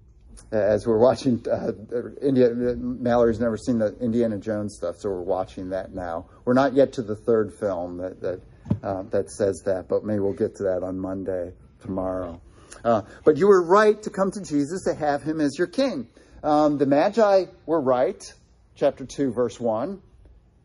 [0.50, 1.74] As we're watching, uh,
[2.22, 6.28] India, Mallory's never seen the Indiana Jones stuff, so we're watching that now.
[6.46, 8.42] We're not yet to the third film that that,
[8.82, 12.40] uh, that says that, but maybe we'll get to that on Monday tomorrow.
[12.84, 16.08] Uh, but you were right to come to Jesus to have him as your king.
[16.44, 18.34] Um, the Magi were right
[18.76, 20.02] chapter 2, verse 1.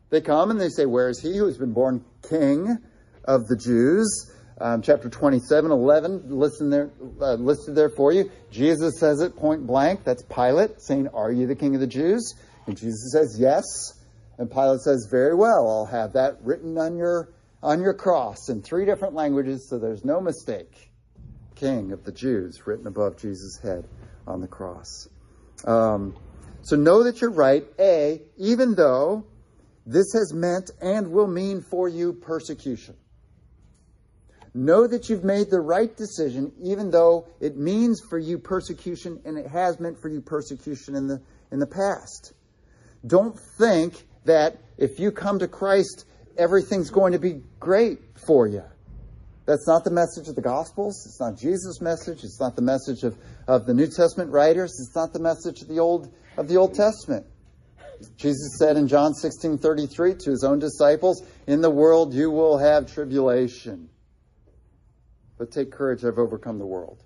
[0.09, 2.77] They come and they say, Where is he who has been born king
[3.23, 4.31] of the Jews?
[4.61, 6.89] Um, chapter 27, 11, listen there,
[7.21, 8.29] uh, listed there for you.
[8.51, 10.03] Jesus says it point blank.
[10.03, 12.33] That's Pilate saying, Are you the king of the Jews?
[12.67, 13.63] And Jesus says, Yes.
[14.37, 17.29] And Pilate says, Very well, I'll have that written on your,
[17.63, 20.89] on your cross in three different languages so there's no mistake.
[21.55, 23.85] King of the Jews, written above Jesus' head
[24.25, 25.07] on the cross.
[25.65, 26.15] Um,
[26.61, 29.25] so know that you're right, A, even though
[29.85, 32.95] this has meant and will mean for you persecution.
[34.53, 39.37] Know that you've made the right decision, even though it means for you persecution and
[39.37, 42.33] it has meant for you persecution in the, in the past.
[43.05, 46.05] Don't think that if you come to Christ,
[46.37, 48.63] everything's going to be great for you.
[49.45, 51.03] That's not the message of the Gospels.
[51.07, 52.23] It's not Jesus' message.
[52.23, 53.17] It's not the message of,
[53.47, 54.71] of the New Testament writers.
[54.79, 57.25] It's not the message of the Old of the Old Testament.
[58.15, 62.57] Jesus said in John 16 33 to his own disciples, In the world you will
[62.57, 63.89] have tribulation.
[65.37, 67.03] But take courage, I've overcome the world.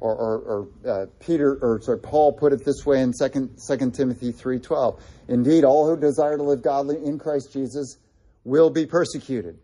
[0.00, 3.90] Or, or, or uh, Peter, or sorry, Paul put it this way in 2, 2
[3.92, 4.98] Timothy 3.12.
[5.28, 7.98] Indeed, all who desire to live godly in Christ Jesus
[8.42, 9.56] will be persecuted.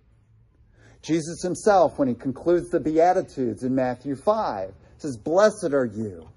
[1.02, 6.28] Jesus himself, when he concludes the Beatitudes in Matthew 5, says, Blessed are you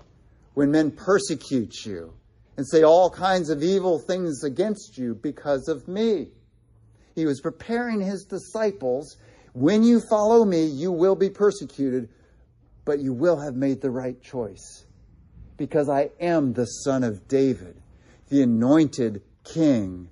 [0.56, 2.14] when men persecute you
[2.58, 6.28] and say all kinds of evil things against you because of me.
[7.16, 9.18] He was preparing his disciples.
[9.54, 12.10] When you follow me, you will be persecuted,
[12.86, 14.86] but you will have made the right choice
[15.58, 17.80] because I am the son of David,
[18.30, 20.10] the anointed king,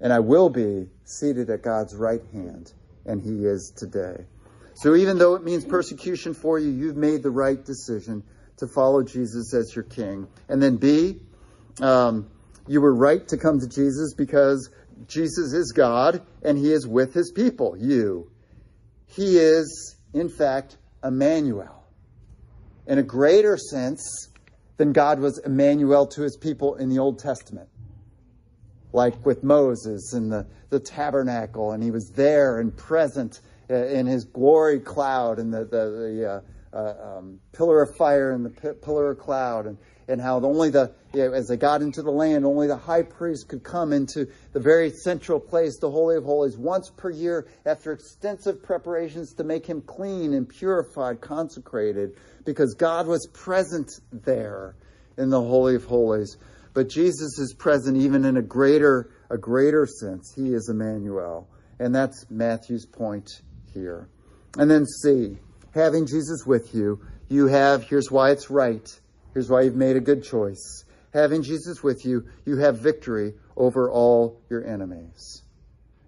[0.00, 2.72] and I will be seated at God's right hand,
[3.06, 4.24] and he is today.
[4.74, 8.22] So even though it means persecution for you, you've made the right decision
[8.58, 10.26] to follow Jesus as your king.
[10.48, 11.20] And then B,
[11.82, 12.28] um,
[12.66, 14.70] you were right to come to Jesus because
[15.06, 18.30] Jesus is God and he is with his people, you.
[19.06, 21.84] He is, in fact, Emmanuel.
[22.86, 24.28] In a greater sense
[24.76, 27.68] than God was Emmanuel to his people in the Old Testament.
[28.92, 33.40] Like with Moses in the, the tabernacle, and he was there and present
[33.70, 38.32] uh, in his glory cloud and the, the, the uh, uh, um, pillar of fire
[38.32, 39.66] and the p- pillar of cloud.
[39.66, 39.78] And
[40.10, 43.02] and how only the, you know, as they got into the land, only the high
[43.02, 47.46] priest could come into the very central place, the Holy of Holies, once per year
[47.64, 54.74] after extensive preparations to make him clean and purified, consecrated, because God was present there
[55.16, 56.36] in the Holy of Holies.
[56.74, 60.32] But Jesus is present even in a greater, a greater sense.
[60.34, 61.48] He is Emmanuel.
[61.78, 63.28] And that's Matthew's point
[63.72, 64.08] here.
[64.58, 65.38] And then C,
[65.72, 68.99] having Jesus with you, you have, here's why it's right
[69.34, 70.84] Here's why you've made a good choice.
[71.12, 75.42] Having Jesus with you, you have victory over all your enemies.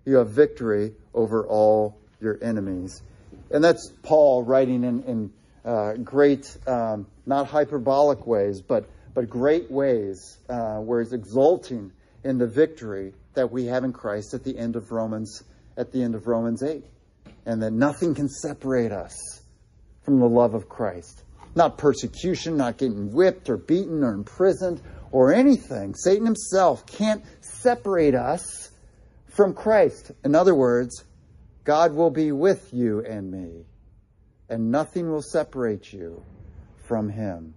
[0.05, 3.03] You have victory over all your enemies.
[3.51, 5.33] And that's Paul writing in, in
[5.65, 11.93] uh, great, um, not hyperbolic ways, but, but great ways uh, where he's exulting
[12.25, 15.43] in the victory that we have in Christ at the end of Romans,
[15.77, 16.85] at the end of Romans 8.
[17.45, 19.17] And that nothing can separate us
[20.03, 21.23] from the love of Christ.
[21.55, 25.95] Not persecution, not getting whipped or beaten or imprisoned or anything.
[25.95, 28.71] Satan himself can't separate us
[29.29, 30.13] from Christ.
[30.25, 31.05] In other words,
[31.65, 33.65] God will be with you and me,
[34.49, 36.23] and nothing will separate you
[36.89, 37.55] from him.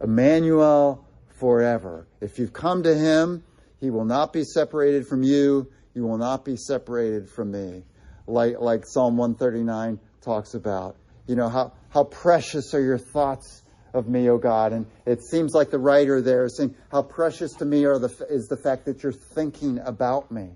[0.00, 1.06] Emmanuel
[1.38, 2.06] forever.
[2.20, 3.42] If you've come to him,
[3.80, 5.70] he will not be separated from you.
[5.94, 7.84] You will not be separated from me.
[8.26, 10.96] Like, like Psalm 139 talks about.
[11.28, 13.62] You know, how, how precious are your thoughts
[13.94, 14.72] of me, O God.
[14.72, 18.08] And it seems like the writer there is saying, How precious to me are the,
[18.28, 20.50] is the fact that you're thinking about me.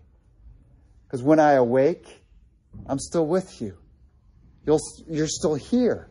[1.05, 2.23] Because when I awake,
[2.87, 3.77] I'm still with you.
[4.67, 6.09] You'll, you're still here.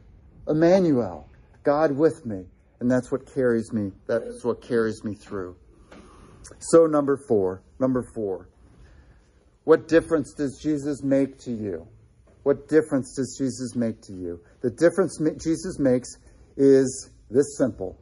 [0.47, 1.29] Emmanuel,
[1.63, 2.45] God with me.
[2.79, 3.91] And that's what carries me.
[4.07, 5.55] That's what carries me through.
[6.59, 7.61] So, number four.
[7.79, 8.49] Number four.
[9.63, 11.87] What difference does Jesus make to you?
[12.43, 14.39] What difference does Jesus make to you?
[14.61, 16.17] The difference Jesus makes
[16.57, 17.97] is this simple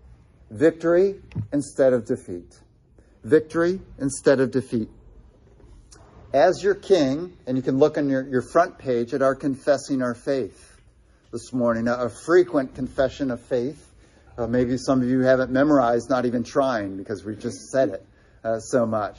[0.50, 1.16] victory
[1.54, 2.58] instead of defeat.
[3.24, 4.90] Victory instead of defeat.
[6.34, 10.02] As your king, and you can look on your, your front page at our confessing
[10.02, 10.78] our faith
[11.32, 13.86] this morning, a, a frequent confession of faith.
[14.38, 18.06] Uh, maybe some of you haven't memorized, not even trying, because we just said it
[18.44, 19.18] uh, so much.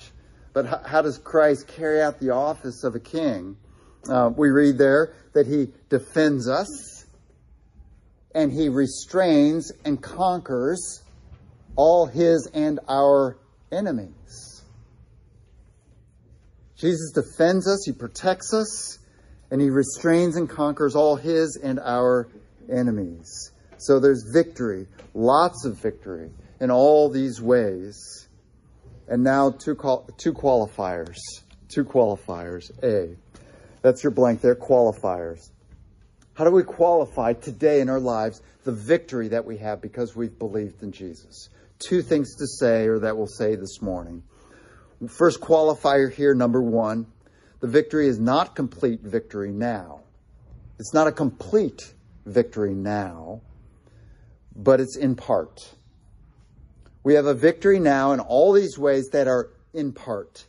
[0.53, 3.57] But how, how does Christ carry out the office of a king?
[4.09, 7.05] Uh, we read there that he defends us
[8.35, 11.03] and he restrains and conquers
[11.77, 13.37] all his and our
[13.73, 14.63] enemies.
[16.77, 18.99] Jesus defends us, he protects us,
[19.51, 22.29] and he restrains and conquers all his and our
[22.71, 23.53] enemies.
[23.79, 28.29] So there's victory, lots of victory in all these ways.
[29.09, 31.19] And now two, qual- two qualifiers.
[31.69, 32.71] Two qualifiers.
[32.83, 33.17] A.
[33.83, 35.51] That's your blank there, qualifiers.
[36.35, 40.39] How do we qualify today in our lives the victory that we have because we've
[40.39, 41.49] believed in Jesus?
[41.79, 44.23] Two things to say, or that we'll say this morning.
[45.09, 47.07] First qualifier here, number one,
[47.61, 50.01] the victory is not complete victory now.
[50.79, 51.95] It's not a complete
[52.27, 53.41] victory now,
[54.55, 55.75] but it's in part.
[57.03, 60.47] We have a victory now in all these ways that are in part,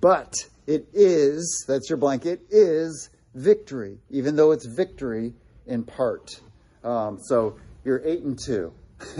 [0.00, 0.34] but
[0.66, 5.34] it is, that's your blanket, is victory, even though it's victory
[5.66, 6.40] in part.
[6.82, 8.72] Um, so you're eight and two.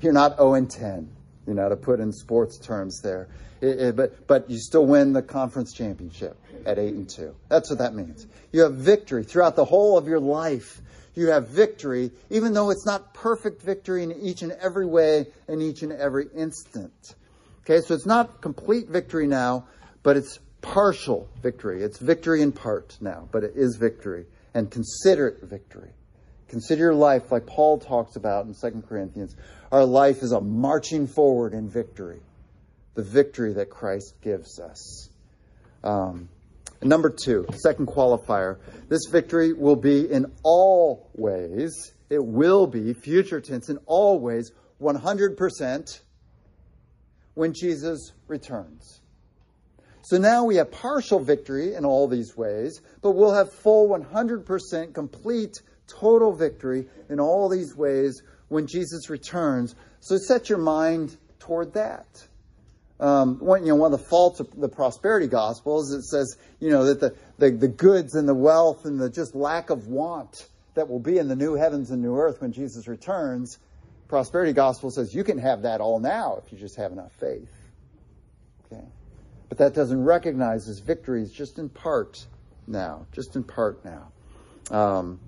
[0.00, 1.08] you're not 0 and 10,
[1.46, 3.28] you know, to put in sports terms there.
[3.60, 6.36] It, it, but but you still win the conference championship
[6.66, 7.34] at eight and two.
[7.48, 8.26] That's what that means.
[8.50, 10.80] You have victory throughout the whole of your life.
[11.14, 15.62] You have victory, even though it's not perfect victory in each and every way in
[15.62, 17.14] each and every instant.
[17.64, 19.66] Okay, so it's not complete victory now,
[20.02, 21.82] but it's partial victory.
[21.82, 25.90] It's victory in part now, but it is victory and consider it victory.
[26.48, 29.34] Consider your life like Paul talks about in 2 Corinthians.
[29.70, 32.20] Our life is a marching forward in victory,
[32.94, 35.08] the victory that Christ gives us.
[35.82, 36.28] Um,
[36.82, 38.58] number two, second qualifier.
[38.88, 44.52] This victory will be in all ways, it will be, future tense, in all ways,
[44.80, 46.00] 100%
[47.34, 49.01] when Jesus returns.
[50.02, 54.94] So now we have partial victory in all these ways, but we'll have full 100%
[54.94, 59.74] complete total victory in all these ways when Jesus returns.
[60.00, 62.06] So set your mind toward that.
[62.98, 66.36] Um, one, you know, one of the faults of the prosperity gospel is it says,
[66.60, 69.88] you know, that the, the, the goods and the wealth and the just lack of
[69.88, 73.58] want that will be in the new heavens and new earth when Jesus returns,
[74.08, 77.50] prosperity gospel says you can have that all now if you just have enough faith.
[78.66, 78.84] Okay.
[79.52, 82.24] But that doesn't recognize his victories just in part
[82.66, 84.10] now, just in part now.
[84.70, 85.20] Um,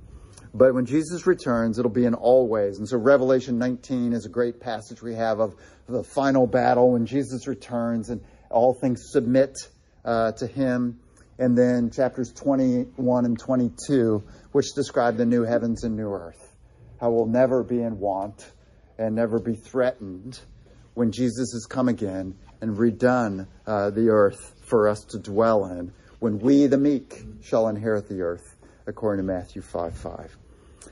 [0.54, 2.78] but when Jesus returns, it'll be in all ways.
[2.78, 5.54] And so Revelation 19 is a great passage we have of
[5.86, 9.58] the final battle when Jesus returns and all things submit
[10.06, 11.00] uh, to him.
[11.38, 16.56] And then chapters 21 and 22, which describe the new heavens and new earth.
[16.98, 18.50] How we'll never be in want
[18.96, 20.40] and never be threatened
[20.94, 25.92] when Jesus has come again and redone uh, the earth for us to dwell in,
[26.20, 30.36] when we, the meek, shall inherit the earth, according to Matthew 5 5.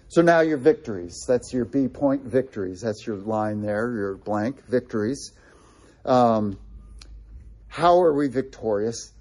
[0.09, 1.25] So now your victories.
[1.27, 2.83] That's your B point victories.
[2.83, 5.33] That's your line there, your blank victories.
[6.05, 6.59] Um,
[7.69, 9.13] how are we victorious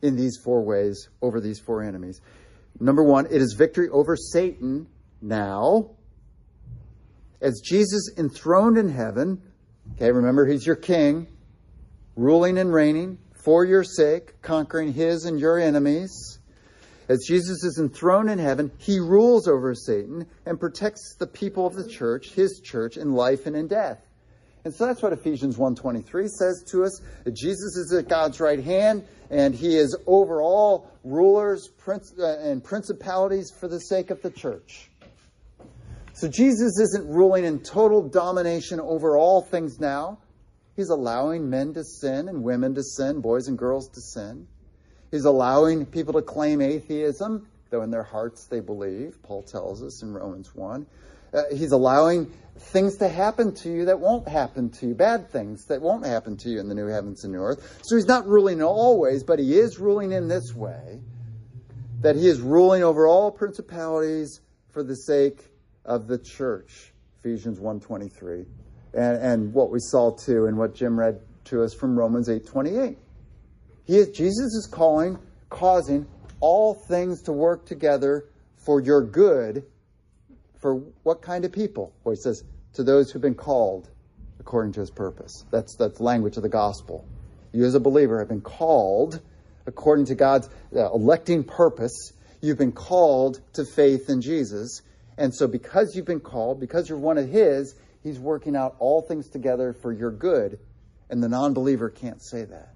[0.00, 2.20] in these four ways over these four enemies?
[2.78, 4.86] Number one, it is victory over Satan
[5.20, 5.95] now.
[7.40, 9.42] As Jesus enthroned in heaven,
[9.94, 11.26] okay, remember he's your king,
[12.16, 16.38] ruling and reigning for your sake, conquering his and your enemies.
[17.08, 21.74] As Jesus is enthroned in heaven, he rules over Satan and protects the people of
[21.74, 24.00] the church, his church, in life and in death.
[24.64, 27.00] And so that's what Ephesians 1.23 says to us.
[27.22, 32.64] That Jesus is at God's right hand, and he is over all rulers uh, and
[32.64, 34.90] principalities for the sake of the church.
[36.16, 40.18] So Jesus isn't ruling in total domination over all things now.
[40.74, 44.46] He's allowing men to sin and women to sin, boys and girls to sin.
[45.10, 50.02] He's allowing people to claim atheism, though in their hearts they believe, Paul tells us
[50.02, 50.86] in Romans 1.
[51.34, 55.66] Uh, he's allowing things to happen to you that won't happen to you, bad things
[55.66, 57.80] that won't happen to you in the new heavens and new earth.
[57.82, 60.98] So he's not ruling always, but he is ruling in this way
[62.00, 64.40] that he is ruling over all principalities
[64.70, 65.50] for the sake
[65.86, 66.92] of the church.
[67.20, 68.46] Ephesians 1.23.
[68.94, 72.96] And, and what we saw too and what Jim read to us from Romans 8.28.
[73.84, 75.18] He is, Jesus is calling,
[75.48, 76.06] causing
[76.40, 78.26] all things to work together
[78.56, 79.64] for your good.
[80.60, 81.94] For what kind of people?
[82.02, 82.42] Well, he says,
[82.74, 83.88] to those who've been called
[84.40, 85.44] according to his purpose.
[85.50, 87.06] That's, that's language of the gospel.
[87.52, 89.20] You as a believer have been called
[89.66, 92.12] according to God's uh, electing purpose.
[92.40, 94.82] You've been called to faith in Jesus.
[95.18, 99.02] And so because you've been called, because you're one of his, he's working out all
[99.02, 100.58] things together for your good.
[101.08, 102.74] And the non-believer can't say that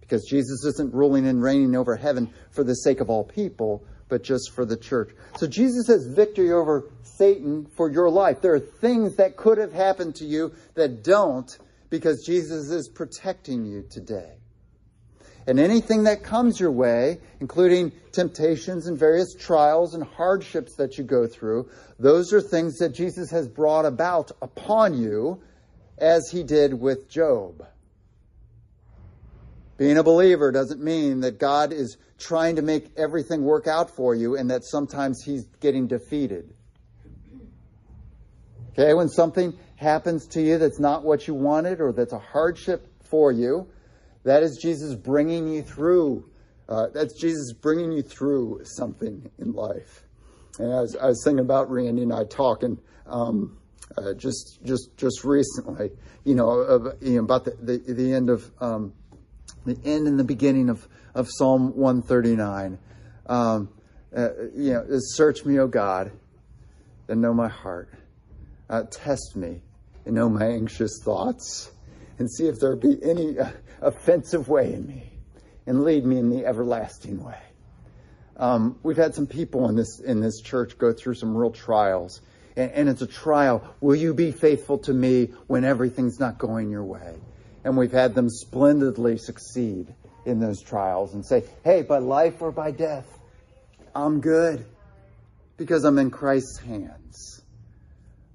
[0.00, 4.22] because Jesus isn't ruling and reigning over heaven for the sake of all people, but
[4.22, 5.10] just for the church.
[5.36, 8.42] So Jesus has victory over Satan for your life.
[8.42, 11.50] There are things that could have happened to you that don't
[11.88, 14.34] because Jesus is protecting you today.
[15.46, 21.04] And anything that comes your way, including temptations and various trials and hardships that you
[21.04, 21.68] go through,
[21.98, 25.42] those are things that Jesus has brought about upon you
[25.98, 27.66] as he did with Job.
[29.78, 34.14] Being a believer doesn't mean that God is trying to make everything work out for
[34.14, 36.54] you and that sometimes he's getting defeated.
[38.72, 42.86] Okay, when something happens to you that's not what you wanted or that's a hardship
[43.02, 43.66] for you,
[44.24, 46.30] that is Jesus bringing you through.
[46.68, 50.04] Uh, that's Jesus bringing you through something in life.
[50.58, 53.58] And I was, I was thinking about Randy and I talking um,
[53.96, 55.90] uh, just just just recently,
[56.24, 58.92] you know, of, you know about the, the, the end of um,
[59.66, 62.78] the end and the beginning of, of Psalm 139.
[63.26, 63.68] Um,
[64.14, 66.12] Uh, you know, search me, O God,
[67.08, 67.88] and know my heart.
[68.68, 69.62] Uh, test me
[70.04, 71.70] and know my anxious thoughts,
[72.18, 73.50] and see if there be any uh,
[73.82, 75.12] offensive way in me,
[75.66, 77.38] and lead me in the everlasting way.
[78.36, 82.20] Um, we've had some people in this in this church go through some real trials,
[82.56, 83.62] and, and it's a trial.
[83.80, 87.14] Will you be faithful to me when everything's not going your way?
[87.64, 92.50] And we've had them splendidly succeed in those trials and say, "Hey, by life or
[92.50, 93.06] by death,
[93.94, 94.64] I'm good
[95.56, 97.42] because I'm in Christ's hands."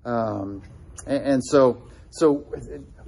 [0.06, 0.62] Um,
[1.06, 1.82] and, and so,
[2.12, 2.46] so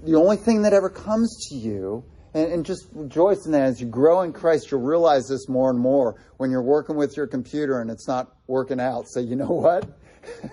[0.03, 2.03] the only thing that ever comes to you
[2.33, 5.69] and, and, just rejoice in that as you grow in Christ, you'll realize this more
[5.69, 9.07] and more when you're working with your computer and it's not working out.
[9.07, 9.89] Say, you know what?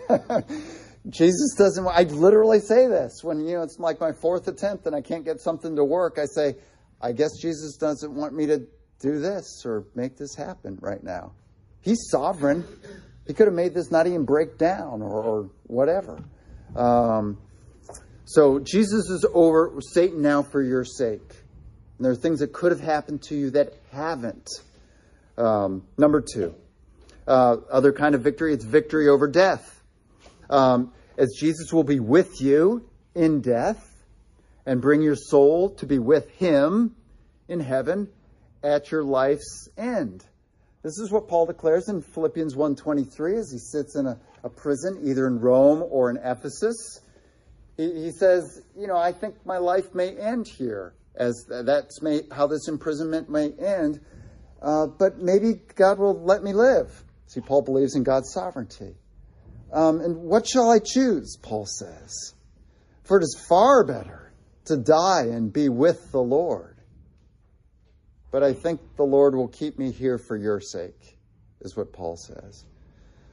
[1.09, 1.87] Jesus doesn't.
[1.87, 5.25] I literally say this when you know it's like my fourth attempt and I can't
[5.25, 6.19] get something to work.
[6.19, 6.57] I say,
[7.01, 8.67] I guess Jesus doesn't want me to
[9.01, 11.33] do this or make this happen right now.
[11.81, 12.65] He's sovereign.
[13.27, 16.25] He could have made this not even break down or, or whatever.
[16.75, 17.39] Um,
[18.25, 21.33] so Jesus is over Satan now for your sake.
[21.99, 24.49] And there are things that could have happened to you that haven't.
[25.39, 26.55] Um, number two,
[27.27, 29.83] uh, other kind of victory, it's victory over death.
[30.49, 33.97] Um, as Jesus will be with you in death
[34.67, 36.95] and bring your soul to be with him
[37.49, 38.09] in heaven
[38.63, 40.25] at your life's end.
[40.83, 45.01] This is what Paul declares in Philippians 1.23 as he sits in a, a prison,
[45.03, 47.01] either in Rome or in Ephesus.
[47.77, 52.23] He, he says, you know, I think my life may end here as that's may,
[52.31, 54.01] how this imprisonment may end.
[54.63, 57.05] Uh, but maybe God will let me live.
[57.27, 58.95] See, Paul believes in God's sovereignty.
[59.73, 61.37] Um, and what shall I choose?
[61.43, 62.35] Paul says.
[63.05, 64.33] For it is far better
[64.67, 66.77] to die and be with the Lord.
[68.31, 71.19] But I think the Lord will keep me here for your sake,
[71.61, 72.65] is what Paul says.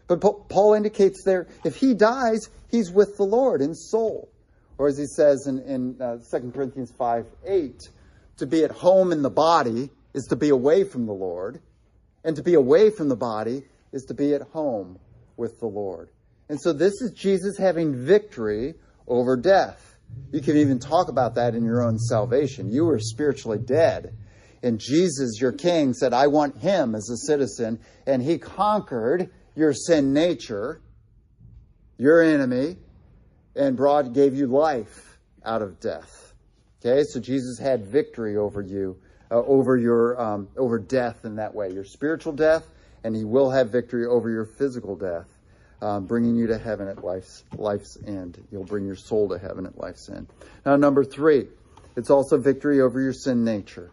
[0.08, 4.30] But Paul indicates there, if he dies, he's with the Lord in soul.
[4.78, 7.90] Or as he says in, in uh, 2 Corinthians 5 8,
[8.38, 11.62] to be at home in the body is to be away from the Lord,
[12.24, 15.00] and to be away from the body is to be at home
[15.38, 16.10] with the Lord.
[16.50, 18.76] And so this is Jesus having victory
[19.08, 19.96] over death.
[20.32, 22.72] You can even talk about that in your own salvation.
[22.72, 24.16] You were spiritually dead.
[24.62, 27.80] And Jesus, your king, said, I want him as a citizen.
[28.06, 30.82] And he conquered your sin nature,
[31.98, 32.78] your enemy,
[33.56, 36.34] and brought, gave you life out of death.
[36.86, 38.98] Okay, so Jesus had victory over you,
[39.32, 42.68] uh, over your, um, over death in that way, your spiritual death,
[43.04, 45.28] and he will have victory over your physical death,
[45.82, 48.46] um, bringing you to heaven at life's life's end.
[48.52, 50.28] You'll bring your soul to heaven at life's end.
[50.66, 51.48] Now, number three,
[51.96, 53.92] it's also victory over your sin nature.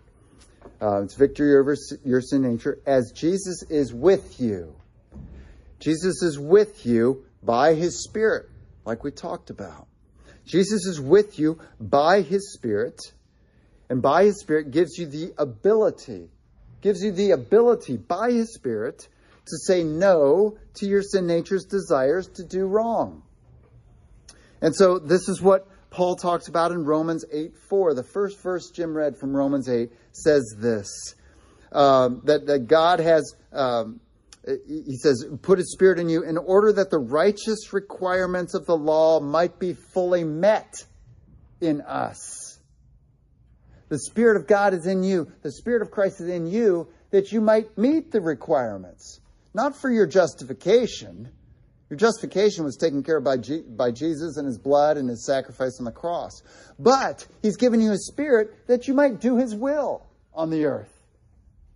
[0.82, 4.74] Uh, it's victory over your sin nature as Jesus is with you.
[5.78, 8.49] Jesus is with you by his Spirit
[8.84, 9.86] like we talked about.
[10.46, 13.00] Jesus is with you by his Spirit,
[13.88, 16.28] and by his Spirit gives you the ability,
[16.80, 19.08] gives you the ability by his Spirit
[19.46, 23.22] to say no to your sin nature's desires to do wrong.
[24.62, 27.94] And so this is what Paul talks about in Romans 8 4.
[27.94, 31.14] The first verse Jim read from Romans 8 says this
[31.72, 34.00] um, that, that God has um,
[34.46, 38.66] Uh, he says, put his spirit in you in order that the righteous requirements of
[38.66, 40.74] the law might be fully met
[41.60, 42.58] in us.
[43.90, 45.30] The Spirit of God is in you.
[45.42, 49.20] The Spirit of Christ is in you that you might meet the requirements.
[49.52, 51.28] Not for your justification.
[51.90, 55.26] Your justification was taken care of by, G- by Jesus and his blood and his
[55.26, 56.40] sacrifice on the cross.
[56.78, 60.99] But he's given you a spirit that you might do his will on the earth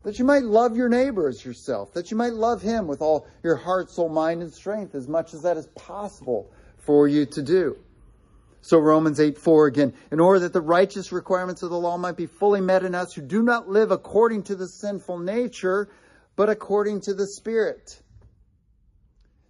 [0.04, 3.26] that you might love your neighbor as yourself, that you might love him with all
[3.42, 7.42] your heart, soul, mind, and strength as much as that is possible for you to
[7.42, 7.76] do.
[8.60, 12.16] So Romans 8 4 again, in order that the righteous requirements of the law might
[12.16, 15.88] be fully met in us who do not live according to the sinful nature,
[16.36, 18.00] but according to the Spirit.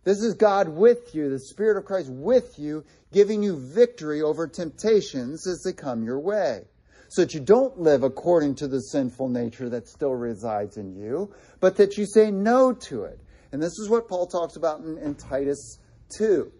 [0.05, 4.47] This is God with you, the Spirit of Christ with you, giving you victory over
[4.47, 6.65] temptations as they come your way
[7.09, 11.33] so that you don't live according to the sinful nature that still resides in you,
[11.61, 13.19] but that you say no to it.
[13.53, 15.79] And this is what Paul talks about in, in Titus
[16.19, 16.51] 2.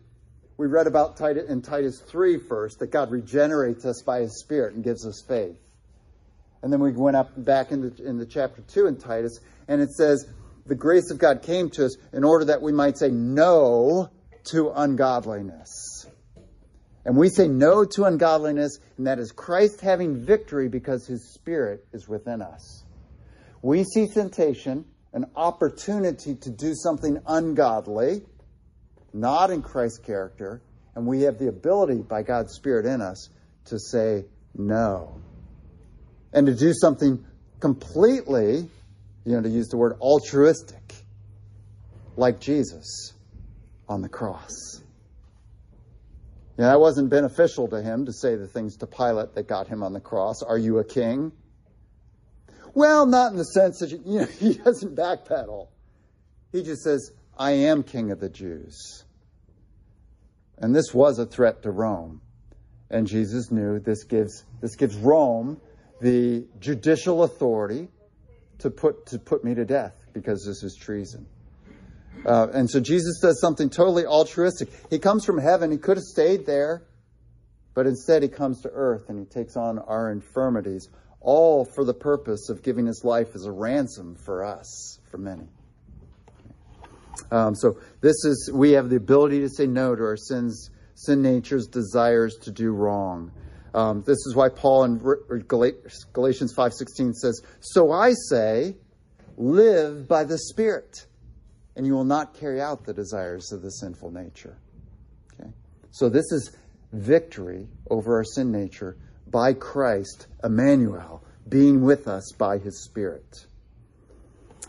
[0.57, 4.75] We read about Titus in Titus 3 first, that God regenerates us by his Spirit
[4.75, 5.59] and gives us faith.
[6.63, 10.27] And then we went up back into, into chapter 2 in Titus, and it says,
[10.67, 14.09] The grace of God came to us in order that we might say no
[14.45, 15.94] to ungodliness.
[17.05, 21.87] And we say no to ungodliness, and that is Christ having victory because his spirit
[21.93, 22.85] is within us.
[23.63, 28.23] We see temptation an opportunity to do something ungodly,
[29.13, 30.61] not in Christ's character,
[30.95, 33.29] and we have the ability by God's Spirit in us
[33.67, 34.25] to say
[34.55, 35.21] no.
[36.33, 37.25] And to do something
[37.61, 38.69] completely,
[39.25, 40.95] you know, to use the word altruistic,
[42.17, 43.13] like Jesus
[43.89, 44.83] on the cross.
[46.57, 49.83] Yeah, that wasn't beneficial to him to say the things to Pilate that got him
[49.83, 50.43] on the cross.
[50.43, 51.33] Are you a king?
[52.75, 55.69] Well, not in the sense that, you know, he doesn't backpedal.
[56.53, 59.05] He just says, I am king of the Jews.
[60.59, 62.21] And this was a threat to Rome.
[62.89, 65.61] And Jesus knew this gives, this gives Rome
[66.01, 67.89] the judicial authority
[68.59, 71.27] to put, to put me to death because this is treason.
[72.25, 74.69] Uh, and so Jesus does something totally altruistic.
[74.91, 75.71] He comes from heaven.
[75.71, 76.83] He could have stayed there,
[77.75, 80.89] but instead he comes to earth and he takes on our infirmities,
[81.21, 85.49] all for the purpose of giving his life as a ransom for us, for many.
[87.31, 91.23] Um, so this is we have the ability to say no to our sins, sin
[91.23, 93.33] nature's desires to do wrong.
[93.75, 94.99] Um, this is why Paul in
[95.49, 98.77] Galatians 5:16 says, "So I say,
[99.37, 101.07] live by the Spirit,
[101.77, 104.57] and you will not carry out the desires of the sinful nature."
[105.33, 105.51] Okay,
[105.91, 106.57] so this is
[106.93, 108.97] victory over our sin nature
[109.27, 113.47] by Christ, Emmanuel, being with us by His Spirit.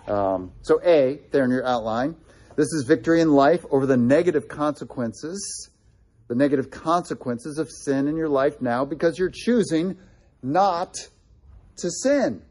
[0.08, 2.16] Um, so A, there in your outline,
[2.56, 5.70] this is victory in life over the negative consequences,
[6.28, 9.97] the negative consequences of sin in your life now because you're choosing
[10.41, 10.95] not
[11.78, 12.41] to sin.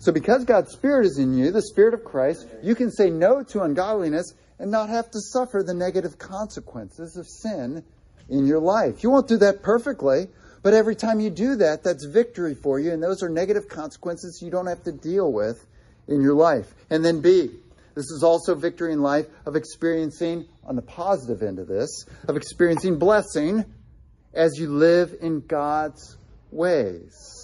[0.00, 3.42] So, because God's Spirit is in you, the Spirit of Christ, you can say no
[3.44, 7.84] to ungodliness and not have to suffer the negative consequences of sin
[8.28, 9.02] in your life.
[9.02, 10.28] You won't do that perfectly,
[10.62, 14.40] but every time you do that, that's victory for you, and those are negative consequences
[14.42, 15.66] you don't have to deal with
[16.06, 16.72] in your life.
[16.90, 17.50] And then B,
[17.94, 22.36] this is also victory in life of experiencing, on the positive end of this, of
[22.36, 23.64] experiencing blessing
[24.32, 26.16] as you live in God's
[26.52, 27.37] ways.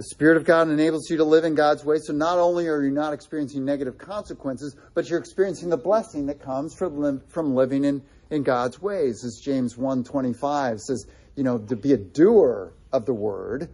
[0.00, 2.82] The Spirit of God enables you to live in God's ways, so not only are
[2.82, 7.84] you not experiencing negative consequences, but you're experiencing the blessing that comes from, from living
[7.84, 9.22] in, in God's ways.
[9.26, 11.04] As James 1.25 says,
[11.36, 13.68] you know, to be a doer of the word,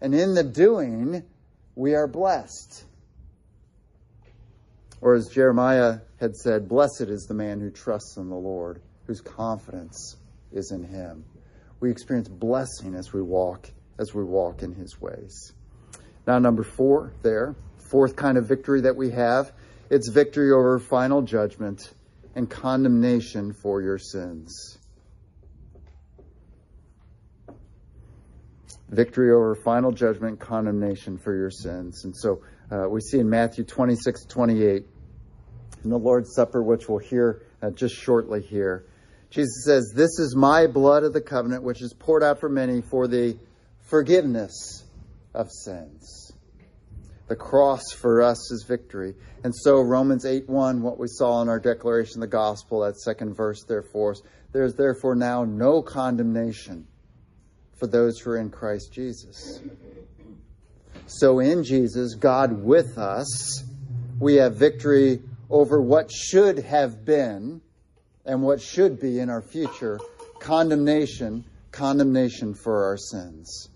[0.00, 1.24] and in the doing,
[1.74, 2.84] we are blessed.
[5.00, 9.20] Or as Jeremiah had said, Blessed is the man who trusts in the Lord, whose
[9.20, 10.16] confidence
[10.52, 11.24] is in him.
[11.80, 13.68] We experience blessing as we walk,
[13.98, 15.52] as we walk in his ways.
[16.26, 19.52] Now, number four there, fourth kind of victory that we have,
[19.90, 21.92] it's victory over final judgment
[22.34, 24.78] and condemnation for your sins.
[28.92, 32.04] victory over final judgment, condemnation for your sins.
[32.04, 34.84] And so uh, we see in Matthew 26, 28,
[35.84, 38.84] in the Lord's Supper, which we'll hear uh, just shortly here,
[39.30, 42.82] Jesus says, This is my blood of the covenant, which is poured out for many
[42.82, 43.36] for the
[43.80, 44.84] forgiveness
[45.34, 46.32] of sins.
[47.28, 49.14] The cross for us is victory.
[49.44, 52.98] And so Romans 8 1, what we saw in our declaration of the gospel, that
[52.98, 54.14] second verse, therefore,
[54.52, 56.86] there's therefore now no condemnation
[57.78, 59.60] for those who are in Christ Jesus.
[61.06, 63.64] So in Jesus, God with us,
[64.20, 67.60] we have victory over what should have been
[68.24, 69.98] and what should be in our future
[70.38, 73.68] condemnation, condemnation for our sins.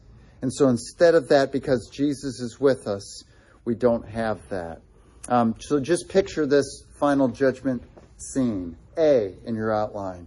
[0.43, 3.25] And so instead of that, because Jesus is with us,
[3.65, 4.81] we don't have that.
[5.29, 7.83] Um, so just picture this final judgment
[8.17, 8.77] scene.
[8.99, 10.27] A in your outline.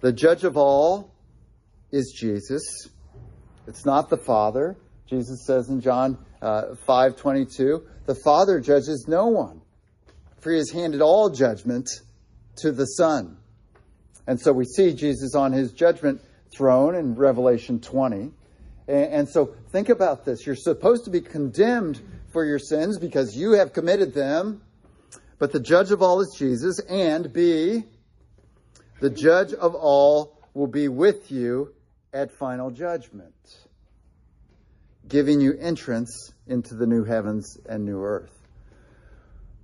[0.00, 1.12] The judge of all
[1.92, 2.88] is Jesus.
[3.66, 4.76] It's not the Father.
[5.06, 9.60] Jesus says in John uh, 5 22, the Father judges no one,
[10.40, 11.88] for he has handed all judgment
[12.56, 13.36] to the Son.
[14.26, 16.20] And so we see Jesus on his judgment
[16.52, 18.32] throne in Revelation 20.
[18.90, 20.44] And, and so think about this.
[20.44, 22.00] You're supposed to be condemned
[22.32, 24.62] for your sins because you have committed them,
[25.38, 27.84] but the judge of all is Jesus, and B,
[29.00, 31.72] the judge of all will be with you
[32.12, 33.34] at final judgment,
[35.08, 38.36] giving you entrance into the new heavens and new earth.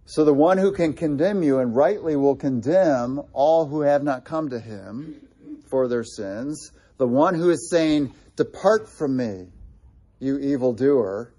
[0.05, 4.25] So the one who can condemn you and rightly will condemn all who have not
[4.25, 5.17] come to him
[5.69, 9.49] for their sins, the one who is saying, Depart from me,
[10.19, 11.33] you evildoer,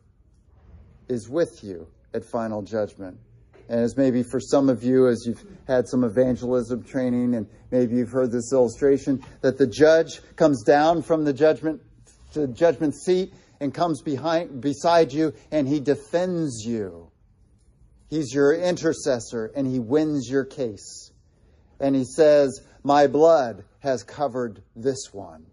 [1.08, 3.18] is with you at final judgment.
[3.70, 7.98] And as maybe for some of you, as you've had some evangelism training and maybe
[7.98, 11.82] you've heard this illustration, that the judge comes down from the judgment
[12.34, 17.12] to the judgment seat and comes behind beside you and he defends you.
[18.10, 21.12] He's your intercessor and he wins your case.
[21.80, 25.46] And he says, My blood has covered this one.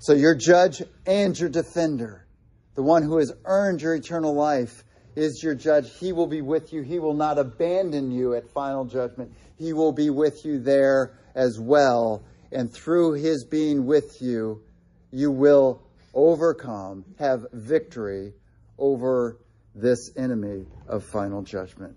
[0.00, 2.26] So your judge and your defender,
[2.74, 4.82] the one who has earned your eternal life,
[5.14, 5.92] is your judge.
[5.98, 6.80] He will be with you.
[6.80, 9.34] He will not abandon you at final judgment.
[9.58, 12.22] He will be with you there as well.
[12.50, 14.62] And through his being with you,
[15.10, 15.82] you will
[16.14, 18.32] overcome, have victory
[18.78, 19.36] over
[19.74, 21.94] this enemy of final judgment.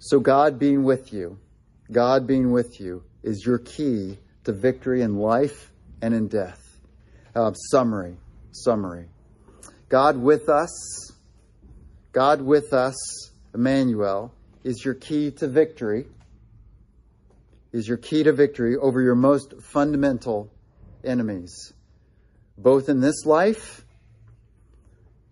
[0.00, 1.38] So, God being with you,
[1.90, 5.70] God being with you, is your key to victory in life
[6.02, 6.60] and in death.
[7.34, 8.16] Uh, summary,
[8.52, 9.06] summary.
[9.88, 11.12] God with us,
[12.12, 14.32] God with us, Emmanuel,
[14.64, 16.06] is your key to victory,
[17.72, 20.50] is your key to victory over your most fundamental
[21.04, 21.72] enemies,
[22.58, 23.84] both in this life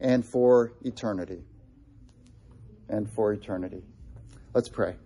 [0.01, 1.43] and for eternity.
[2.89, 3.82] And for eternity.
[4.55, 4.97] Let's pray.